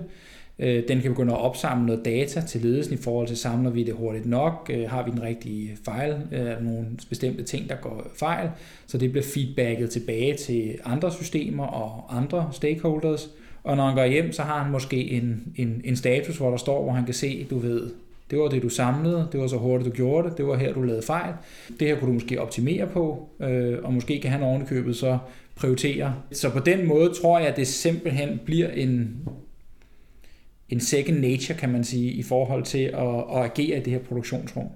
Øh, 0.58 0.82
den 0.88 1.00
kan 1.00 1.10
begynde 1.10 1.32
at 1.32 1.40
opsamle 1.40 1.86
noget 1.86 2.04
data 2.04 2.40
til 2.40 2.60
ledelsen 2.60 2.94
i 2.94 2.96
forhold 2.96 3.28
til, 3.28 3.36
samler 3.36 3.70
vi 3.70 3.82
det 3.82 3.94
hurtigt 3.94 4.26
nok, 4.26 4.70
øh, 4.74 4.90
har 4.90 5.04
vi 5.04 5.10
den 5.10 5.22
rigtige 5.22 5.78
fejl, 5.84 6.16
øh, 6.32 6.40
er 6.40 6.44
der 6.44 6.60
nogle 6.60 6.86
bestemte 7.08 7.42
ting, 7.42 7.68
der 7.68 7.76
går 7.82 8.06
fejl, 8.16 8.48
så 8.86 8.98
det 8.98 9.10
bliver 9.10 9.24
feedbacket 9.34 9.90
tilbage 9.90 10.36
til 10.36 10.78
andre 10.84 11.12
systemer 11.12 11.66
og 11.66 12.16
andre 12.16 12.48
stakeholders. 12.52 13.30
Og 13.64 13.76
når 13.76 13.86
han 13.86 13.94
går 13.94 14.04
hjem, 14.04 14.32
så 14.32 14.42
har 14.42 14.62
han 14.62 14.72
måske 14.72 15.10
en, 15.10 15.42
en, 15.56 15.80
en 15.84 15.96
status, 15.96 16.36
hvor 16.36 16.50
der 16.50 16.56
står, 16.56 16.82
hvor 16.82 16.92
han 16.92 17.04
kan 17.04 17.14
se, 17.14 17.46
du 17.50 17.58
ved, 17.58 17.90
det 18.30 18.38
var 18.38 18.48
det, 18.48 18.62
du 18.62 18.68
samlede, 18.68 19.28
det 19.32 19.40
var 19.40 19.46
så 19.46 19.56
hurtigt, 19.56 19.90
du 19.90 19.96
gjorde 19.96 20.28
det, 20.28 20.38
det 20.38 20.46
var 20.46 20.56
her, 20.56 20.72
du 20.72 20.82
lavede 20.82 21.02
fejl. 21.02 21.34
Det 21.80 21.88
her 21.88 21.98
kunne 21.98 22.08
du 22.08 22.12
måske 22.12 22.40
optimere 22.40 22.86
på, 22.86 23.28
øh, 23.40 23.78
og 23.82 23.94
måske 23.94 24.20
kan 24.20 24.30
han 24.30 24.42
ovenikøbet 24.42 24.96
så 24.96 25.18
prioritere. 25.56 26.14
Så 26.32 26.50
på 26.50 26.58
den 26.58 26.88
måde 26.88 27.12
tror 27.22 27.38
jeg, 27.38 27.48
at 27.48 27.56
det 27.56 27.66
simpelthen 27.66 28.40
bliver 28.44 28.68
en, 28.68 29.16
en 30.68 30.80
second 30.80 31.20
nature, 31.20 31.58
kan 31.58 31.68
man 31.68 31.84
sige, 31.84 32.12
i 32.12 32.22
forhold 32.22 32.64
til 32.64 32.78
at, 32.78 33.24
at 33.36 33.44
agere 33.44 33.78
i 33.78 33.82
det 33.82 33.92
her 33.92 33.98
produktionsrum, 33.98 34.68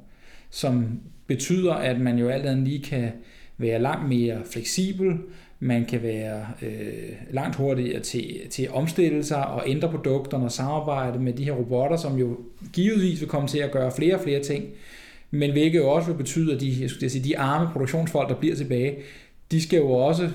som 0.51 1.01
betyder, 1.27 1.73
at 1.73 2.01
man 2.01 2.19
jo 2.19 2.29
alt 2.29 2.47
andet 2.47 2.69
lige 2.69 2.83
kan 2.83 3.11
være 3.59 3.83
langt 3.83 4.09
mere 4.09 4.41
fleksibel, 4.45 5.19
man 5.61 5.85
kan 5.85 6.03
være 6.03 6.47
øh, 6.63 7.13
langt 7.31 7.57
hurtigere 7.57 8.01
til, 8.01 8.41
til 8.51 8.63
at 8.63 8.71
omstille 8.71 9.25
sig 9.25 9.47
og 9.47 9.63
ændre 9.67 9.89
produkterne 9.89 10.45
og 10.45 10.53
samarbejde 10.53 11.19
med 11.19 11.33
de 11.33 11.45
her 11.45 11.53
robotter, 11.53 11.97
som 11.97 12.19
jo 12.19 12.39
givetvis 12.73 13.21
vil 13.21 13.29
komme 13.29 13.49
til 13.49 13.59
at 13.59 13.73
gøre 13.73 13.93
flere 13.97 14.15
og 14.15 14.21
flere 14.21 14.43
ting, 14.43 14.65
men 15.31 15.53
hvilket 15.53 15.79
jo 15.79 15.91
også 15.91 16.11
vil 16.11 16.19
betyde, 16.19 16.55
at 16.55 16.61
de, 16.61 16.77
jeg 16.81 16.91
skulle 16.91 17.11
sige, 17.11 17.25
de 17.25 17.39
arme 17.39 17.71
produktionsfolk, 17.73 18.29
der 18.29 18.35
bliver 18.35 18.57
tilbage, 18.57 18.97
de 19.51 19.63
skal 19.63 19.77
jo 19.77 19.91
også 19.91 20.31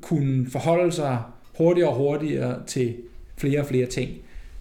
kunne 0.00 0.50
forholde 0.50 0.92
sig 0.92 1.18
hurtigere 1.58 1.88
og 1.88 1.96
hurtigere 1.96 2.66
til 2.66 2.96
flere 3.36 3.60
og 3.60 3.66
flere 3.66 3.86
ting. 3.86 4.10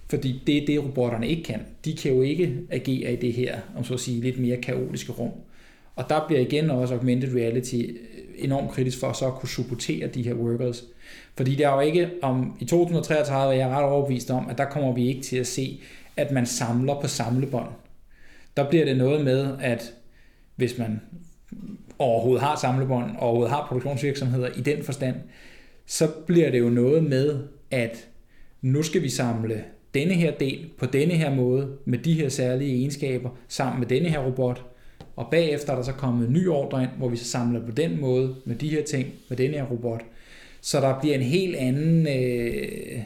Fordi 0.09 0.43
det 0.47 0.57
er 0.57 0.65
det, 0.65 0.83
robotterne 0.83 1.27
ikke 1.27 1.43
kan. 1.43 1.59
De 1.85 1.95
kan 1.95 2.13
jo 2.13 2.21
ikke 2.21 2.57
agere 2.69 3.13
i 3.13 3.15
det 3.15 3.33
her, 3.33 3.59
om 3.75 3.83
så 3.83 3.93
at 3.93 3.99
sige, 3.99 4.21
lidt 4.21 4.39
mere 4.39 4.57
kaotiske 4.57 5.11
rum. 5.11 5.31
Og 5.95 6.09
der 6.09 6.27
bliver 6.27 6.41
igen 6.41 6.69
også 6.69 6.93
augmented 6.93 7.35
reality 7.35 7.83
enormt 8.35 8.71
kritisk 8.71 8.99
for 8.99 9.13
så 9.13 9.27
at 9.27 9.33
kunne 9.33 9.49
supportere 9.49 10.07
de 10.07 10.23
her 10.23 10.33
workers. 10.33 10.83
Fordi 11.35 11.55
det 11.55 11.65
er 11.65 11.73
jo 11.73 11.79
ikke 11.79 12.09
om, 12.21 12.57
i 12.59 12.65
2033 12.65 13.53
er 13.53 13.57
jeg 13.57 13.67
ret 13.67 13.83
overbevist 13.83 14.31
om, 14.31 14.49
at 14.49 14.57
der 14.57 14.65
kommer 14.65 14.93
vi 14.93 15.07
ikke 15.07 15.21
til 15.21 15.37
at 15.37 15.47
se, 15.47 15.81
at 16.17 16.31
man 16.31 16.45
samler 16.45 17.01
på 17.01 17.07
samlebånd. 17.07 17.69
Der 18.57 18.69
bliver 18.69 18.85
det 18.85 18.97
noget 18.97 19.25
med, 19.25 19.57
at 19.59 19.93
hvis 20.55 20.77
man 20.77 21.01
overhovedet 21.99 22.43
har 22.43 22.55
samlebånd, 22.55 23.11
og 23.17 23.21
overhovedet 23.21 23.51
har 23.51 23.65
produktionsvirksomheder 23.67 24.47
i 24.57 24.61
den 24.61 24.83
forstand, 24.83 25.15
så 25.85 26.07
bliver 26.27 26.51
det 26.51 26.59
jo 26.59 26.69
noget 26.69 27.03
med, 27.03 27.39
at 27.71 28.07
nu 28.61 28.83
skal 28.83 29.01
vi 29.01 29.09
samle 29.09 29.63
denne 29.93 30.13
her 30.13 30.31
del 30.31 30.69
på 30.77 30.85
denne 30.85 31.13
her 31.13 31.35
måde, 31.35 31.67
med 31.85 31.97
de 31.97 32.13
her 32.13 32.29
særlige 32.29 32.75
egenskaber, 32.75 33.29
sammen 33.47 33.79
med 33.79 33.87
denne 33.87 34.09
her 34.09 34.19
robot, 34.19 34.65
og 35.15 35.27
bagefter 35.31 35.71
er 35.71 35.75
der 35.75 35.83
så 35.83 35.93
kommet 35.93 36.27
en 36.27 36.33
ny 36.33 36.47
ordre 36.47 36.83
ind, 36.83 36.89
hvor 36.97 37.09
vi 37.09 37.17
så 37.17 37.25
samler 37.25 37.65
på 37.65 37.71
den 37.71 38.01
måde, 38.01 38.35
med 38.45 38.55
de 38.55 38.69
her 38.69 38.83
ting, 38.83 39.07
med 39.29 39.37
denne 39.37 39.57
her 39.57 39.65
robot. 39.65 40.01
Så 40.61 40.81
der 40.81 40.99
bliver 40.99 41.15
en 41.15 41.21
helt 41.21 41.55
anden, 41.55 42.07
øh, 42.07 43.01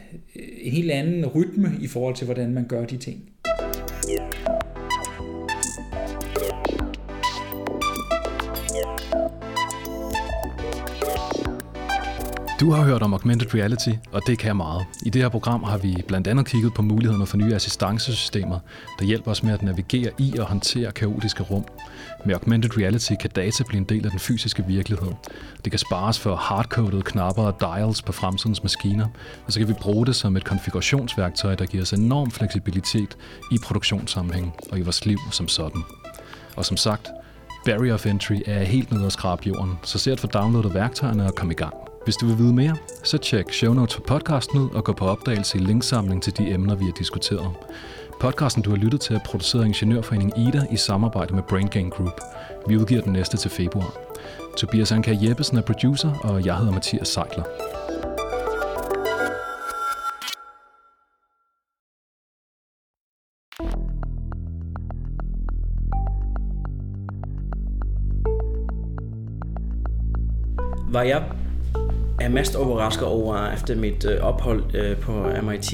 en 0.61 0.71
helt 0.71 0.91
anden 0.91 1.25
rytme 1.25 1.71
i 1.81 1.87
forhold 1.87 2.15
til, 2.15 2.25
hvordan 2.25 2.53
man 2.53 2.67
gør 2.67 2.85
de 2.85 2.97
ting. 2.97 3.32
Du 12.63 12.71
har 12.71 12.83
hørt 12.83 13.01
om 13.01 13.13
augmented 13.13 13.53
reality, 13.53 13.89
og 14.11 14.21
det 14.27 14.39
kan 14.39 14.55
meget. 14.55 14.85
I 15.05 15.09
det 15.09 15.21
her 15.21 15.29
program 15.29 15.63
har 15.63 15.77
vi 15.77 16.03
blandt 16.07 16.27
andet 16.27 16.45
kigget 16.45 16.73
på 16.73 16.81
mulighederne 16.81 17.25
for 17.25 17.37
nye 17.37 17.55
assistancesystemer, 17.55 18.59
der 18.99 19.05
hjælper 19.05 19.31
os 19.31 19.43
med 19.43 19.53
at 19.53 19.63
navigere 19.63 20.11
i 20.17 20.37
og 20.39 20.45
håndtere 20.45 20.91
kaotiske 20.91 21.43
rum. 21.43 21.65
Med 22.25 22.35
augmented 22.35 22.77
reality 22.77 23.13
kan 23.19 23.29
data 23.35 23.63
blive 23.63 23.77
en 23.77 23.83
del 23.83 24.05
af 24.05 24.11
den 24.11 24.19
fysiske 24.19 24.65
virkelighed. 24.67 25.11
Det 25.63 25.71
kan 25.71 25.79
spares 25.79 26.19
for 26.19 26.35
hardcoded 26.35 27.01
knapper 27.01 27.43
og 27.43 27.59
dials 27.59 28.01
på 28.01 28.11
fremtidens 28.11 28.63
maskiner, 28.63 29.07
og 29.45 29.53
så 29.53 29.59
kan 29.59 29.67
vi 29.67 29.73
bruge 29.73 30.05
det 30.05 30.15
som 30.15 30.37
et 30.37 30.45
konfigurationsværktøj, 30.45 31.55
der 31.55 31.65
giver 31.65 31.83
os 31.83 31.93
enorm 31.93 32.31
fleksibilitet 32.31 33.17
i 33.51 33.57
produktionssammenhæng 33.63 34.53
og 34.71 34.79
i 34.79 34.81
vores 34.81 35.05
liv 35.05 35.17
som 35.31 35.47
sådan. 35.47 35.81
Og 36.55 36.65
som 36.65 36.77
sagt, 36.77 37.09
Barrier 37.65 37.93
of 37.93 38.05
Entry 38.05 38.41
er 38.45 38.63
helt 38.63 38.91
nede 38.91 39.05
at 39.05 39.11
skrabe 39.11 39.41
jorden, 39.47 39.73
så 39.83 39.97
se 39.97 40.11
at 40.11 40.19
få 40.19 40.27
downloadet 40.27 40.73
værktøjerne 40.73 41.25
og 41.25 41.35
kom 41.35 41.51
i 41.51 41.53
gang. 41.53 41.73
Hvis 42.03 42.15
du 42.15 42.25
vil 42.25 42.37
vide 42.37 42.53
mere, 42.53 42.75
så 43.03 43.17
tjek 43.17 43.53
show 43.53 43.73
notes 43.73 43.95
for 43.95 44.01
podcasten 44.01 44.59
ud 44.59 44.69
og 44.69 44.83
gå 44.83 44.93
på 44.93 45.05
opdagelse 45.05 45.57
i 45.57 45.61
linksamling 45.61 46.23
til 46.23 46.37
de 46.37 46.51
emner, 46.51 46.75
vi 46.75 46.85
har 46.85 46.91
diskuteret. 46.91 47.51
Podcasten, 48.19 48.63
du 48.63 48.69
har 48.69 48.77
lyttet 48.77 49.01
til, 49.01 49.15
er 49.15 49.19
produceret 49.25 49.63
af 49.63 49.67
Ingeniørforeningen 49.67 50.47
Ida 50.47 50.65
i 50.71 50.77
samarbejde 50.77 51.35
med 51.35 51.43
Brain 51.43 51.67
Gain 51.67 51.89
Group. 51.89 52.21
Vi 52.67 52.77
udgiver 52.77 53.01
den 53.01 53.13
næste 53.13 53.37
til 53.37 53.51
februar. 53.51 53.93
Tobias 54.57 54.91
Anka 54.91 55.17
Jeppesen 55.21 55.57
er 55.57 55.61
producer, 55.61 56.13
og 56.23 56.45
jeg 56.45 56.57
hedder 56.57 56.71
Mathias 56.71 57.07
Seidler. 57.07 57.43
var 70.93 71.01
jeg 71.01 71.42
er 72.19 72.29
mest 72.29 72.55
overrasket 72.55 73.07
over 73.07 73.51
efter 73.51 73.75
mit 73.75 74.05
øh, 74.05 74.21
ophold 74.21 74.75
øh, 74.75 74.97
på 74.97 75.25
MIT, 75.43 75.73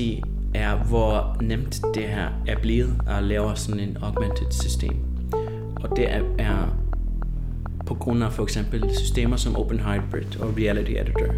er 0.54 0.75
hvor 0.75 1.38
nemt 1.41 1.82
det 1.93 2.04
her 2.04 2.28
er 2.47 2.56
blevet 2.62 2.95
at 3.08 3.23
lave 3.23 3.56
sådan 3.56 3.80
en 3.80 3.97
augmented 4.02 4.52
system. 4.52 4.95
Og 5.84 5.95
det 5.95 6.12
er, 6.12 6.21
er 6.38 6.75
på 7.86 7.93
grund 7.93 8.23
af 8.23 8.34
for 8.34 8.43
eksempel 8.43 8.95
systemer 8.97 9.38
som 9.38 9.56
Open 9.56 9.80
Hybrid 9.80 10.41
og 10.41 10.58
Reality 10.58 10.91
Editor, 10.91 11.34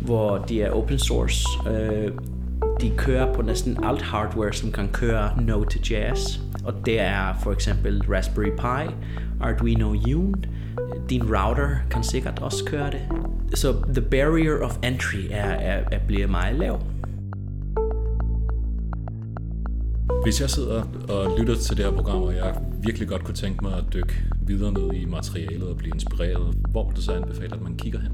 hvor 0.00 0.38
de 0.38 0.62
er 0.62 0.70
open 0.70 0.98
source. 0.98 1.46
Øh, 1.70 2.12
de 2.80 2.92
kører 2.96 3.34
på 3.34 3.42
næsten 3.42 3.84
alt 3.84 4.02
hardware, 4.02 4.52
som 4.52 4.72
kan 4.72 4.88
køre 4.92 5.42
Node.js. 5.42 6.40
Og 6.64 6.74
det 6.86 7.00
er 7.00 7.34
for 7.42 7.52
eksempel 7.52 8.02
Raspberry 8.08 8.50
Pi, 8.50 8.94
Arduino 9.40 9.90
Uno, 9.90 10.32
din 11.10 11.22
router 11.22 11.68
kan 11.90 12.02
sikkert 12.02 12.38
også 12.38 12.64
køre 12.64 12.90
det. 12.90 13.00
Så 13.54 13.74
the 13.94 14.02
barrier 14.02 14.58
of 14.62 14.78
entry 14.84 15.26
er, 15.30 15.50
er, 15.50 15.84
er 15.92 15.98
bliver 16.06 16.26
meget 16.26 16.58
lav. 16.58 16.80
Hvis 20.22 20.40
jeg 20.40 20.50
sidder 20.50 20.82
og 21.08 21.38
lytter 21.38 21.54
til 21.54 21.76
det 21.76 21.84
her 21.84 21.92
program, 21.92 22.22
og 22.22 22.34
jeg 22.34 22.54
virkelig 22.82 23.08
godt 23.08 23.24
kunne 23.24 23.34
tænke 23.34 23.64
mig 23.64 23.72
at 23.78 23.84
dykke 23.92 24.12
videre 24.46 24.72
ned 24.72 24.92
i 24.92 25.04
materialet 25.04 25.68
og 25.68 25.76
blive 25.76 25.94
inspireret, 25.94 26.54
hvor 26.70 26.86
vil 26.86 26.96
du 26.96 27.02
så 27.02 27.12
anbefale, 27.12 27.54
at 27.54 27.62
man 27.62 27.76
kigger 27.76 28.00
hen? 28.00 28.12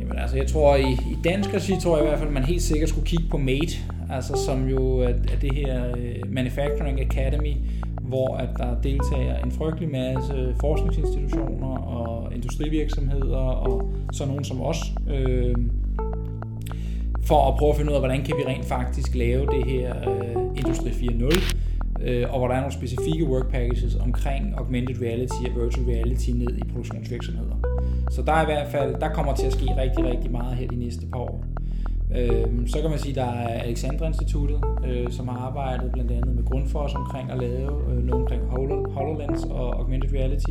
Jamen 0.00 0.18
altså, 0.18 0.36
jeg 0.36 0.46
tror 0.46 0.76
i, 0.76 0.92
i 0.92 1.16
dansk 1.24 1.54
regi, 1.54 1.72
tror 1.82 1.96
jeg 1.96 2.06
i 2.06 2.08
hvert 2.08 2.18
fald, 2.18 2.28
at 2.28 2.34
man 2.34 2.44
helt 2.44 2.62
sikkert 2.62 2.88
skulle 2.88 3.06
kigge 3.06 3.24
på 3.30 3.38
MATE, 3.38 3.76
altså 4.10 4.44
som 4.46 4.68
jo 4.68 4.98
er, 4.98 5.08
er 5.08 5.38
det 5.40 5.54
her 5.54 5.92
uh, 5.92 6.32
Manufacturing 6.32 7.00
Academy, 7.00 7.54
hvor 8.12 8.36
at 8.36 8.48
der 8.58 8.80
deltager 8.80 9.36
en 9.44 9.52
frygtelig 9.52 9.90
masse 9.90 10.54
forskningsinstitutioner 10.60 11.76
og 11.76 12.34
industrivirksomheder 12.34 13.36
og 13.36 13.90
så 14.12 14.26
nogen 14.26 14.44
som 14.44 14.60
os, 14.60 14.78
øh, 15.10 15.54
for 17.22 17.48
at 17.48 17.58
prøve 17.58 17.70
at 17.70 17.76
finde 17.76 17.90
ud 17.90 17.94
af, 17.94 18.00
hvordan 18.00 18.22
kan 18.24 18.34
vi 18.36 18.44
rent 18.46 18.64
faktisk 18.64 19.14
lave 19.14 19.46
det 19.46 19.64
her 19.64 19.94
øh, 20.10 20.36
Industri 20.56 20.90
4.0, 20.90 21.54
øh, 22.02 22.32
og 22.32 22.38
hvor 22.38 22.48
der 22.48 22.54
er 22.54 22.60
nogle 22.60 22.72
specifikke 22.72 23.24
work 23.24 23.50
packages 23.50 23.94
omkring 23.94 24.54
augmented 24.58 25.02
reality 25.02 25.42
og 25.50 25.62
virtual 25.62 25.86
reality 25.86 26.30
ned 26.30 26.58
i 26.58 26.62
produktionsvirksomheder. 26.72 27.56
Så 28.10 28.22
der 28.22 28.32
er 28.32 28.42
i 28.42 28.44
hvert 28.44 28.68
fald, 28.68 28.94
der 29.00 29.08
kommer 29.08 29.34
til 29.34 29.46
at 29.46 29.52
ske 29.52 29.66
rigtig, 29.76 30.04
rigtig 30.04 30.30
meget 30.32 30.56
her 30.56 30.68
de 30.68 30.76
næste 30.76 31.06
par 31.12 31.20
år. 31.20 31.44
Øh, 32.16 32.68
så 32.68 32.80
kan 32.80 32.90
man 32.90 32.98
sige, 32.98 33.10
at 33.10 33.16
der 33.16 33.32
er 33.32 33.62
Alexandra 33.62 34.06
Instituttet, 34.06 34.60
øh, 34.86 35.10
som 35.10 35.28
har 35.28 35.38
arbejdet 35.38 35.92
blandt 35.92 36.10
andet 36.10 36.34
med 36.34 36.44
Grundfos 36.44 36.94
omkring 36.94 37.30
at 37.30 37.38
lave 37.38 37.92
øh, 37.92 38.04
noget 38.04 38.22
omkring 38.22 38.42
HoloLens 38.90 39.44
og 39.44 39.78
Augmented 39.78 40.12
Reality. 40.12 40.50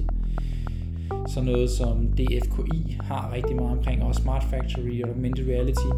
Så 1.28 1.42
noget 1.42 1.70
som 1.70 2.08
DFKI 2.08 2.98
har 3.02 3.32
rigtig 3.34 3.56
meget 3.56 3.78
omkring, 3.78 4.04
og 4.04 4.16
Smart 4.16 4.44
Factory 4.44 5.02
og 5.04 5.10
Augmented 5.10 5.48
Reality. 5.48 5.90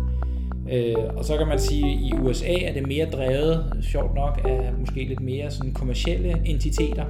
Øh, 0.72 1.18
og 1.18 1.26
så 1.26 1.38
kan 1.38 1.48
man 1.48 1.60
sige, 1.60 1.86
at 1.86 2.00
i 2.02 2.14
USA 2.22 2.54
er 2.54 2.74
det 2.74 2.88
mere 2.88 3.06
drevet, 3.06 3.78
sjovt 3.82 4.16
nok, 4.16 4.42
af 4.46 4.72
måske 4.80 5.04
lidt 5.04 5.22
mere 5.22 5.52
sådan 5.52 5.74
kommercielle 5.74 6.42
entiteter. 6.46 7.06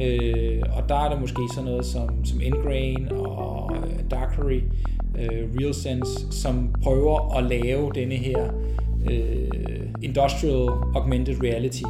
Øh, 0.00 0.62
og 0.76 0.88
der 0.88 0.94
er 0.94 1.10
det 1.10 1.20
måske 1.20 1.40
sådan 1.54 1.70
noget 1.70 1.84
som, 1.84 2.24
som 2.24 2.40
Ingrain 2.40 3.08
og 3.12 3.72
øh, 3.76 4.10
Darkery, 4.10 4.60
øh, 5.20 5.48
RealSense, 5.60 6.26
som 6.30 6.74
prøver 6.82 7.36
at 7.36 7.44
lave 7.44 7.92
denne 7.94 8.14
her 8.14 8.48
øh, 9.10 9.88
industrial 10.02 10.68
augmented 10.94 11.42
reality. 11.42 11.82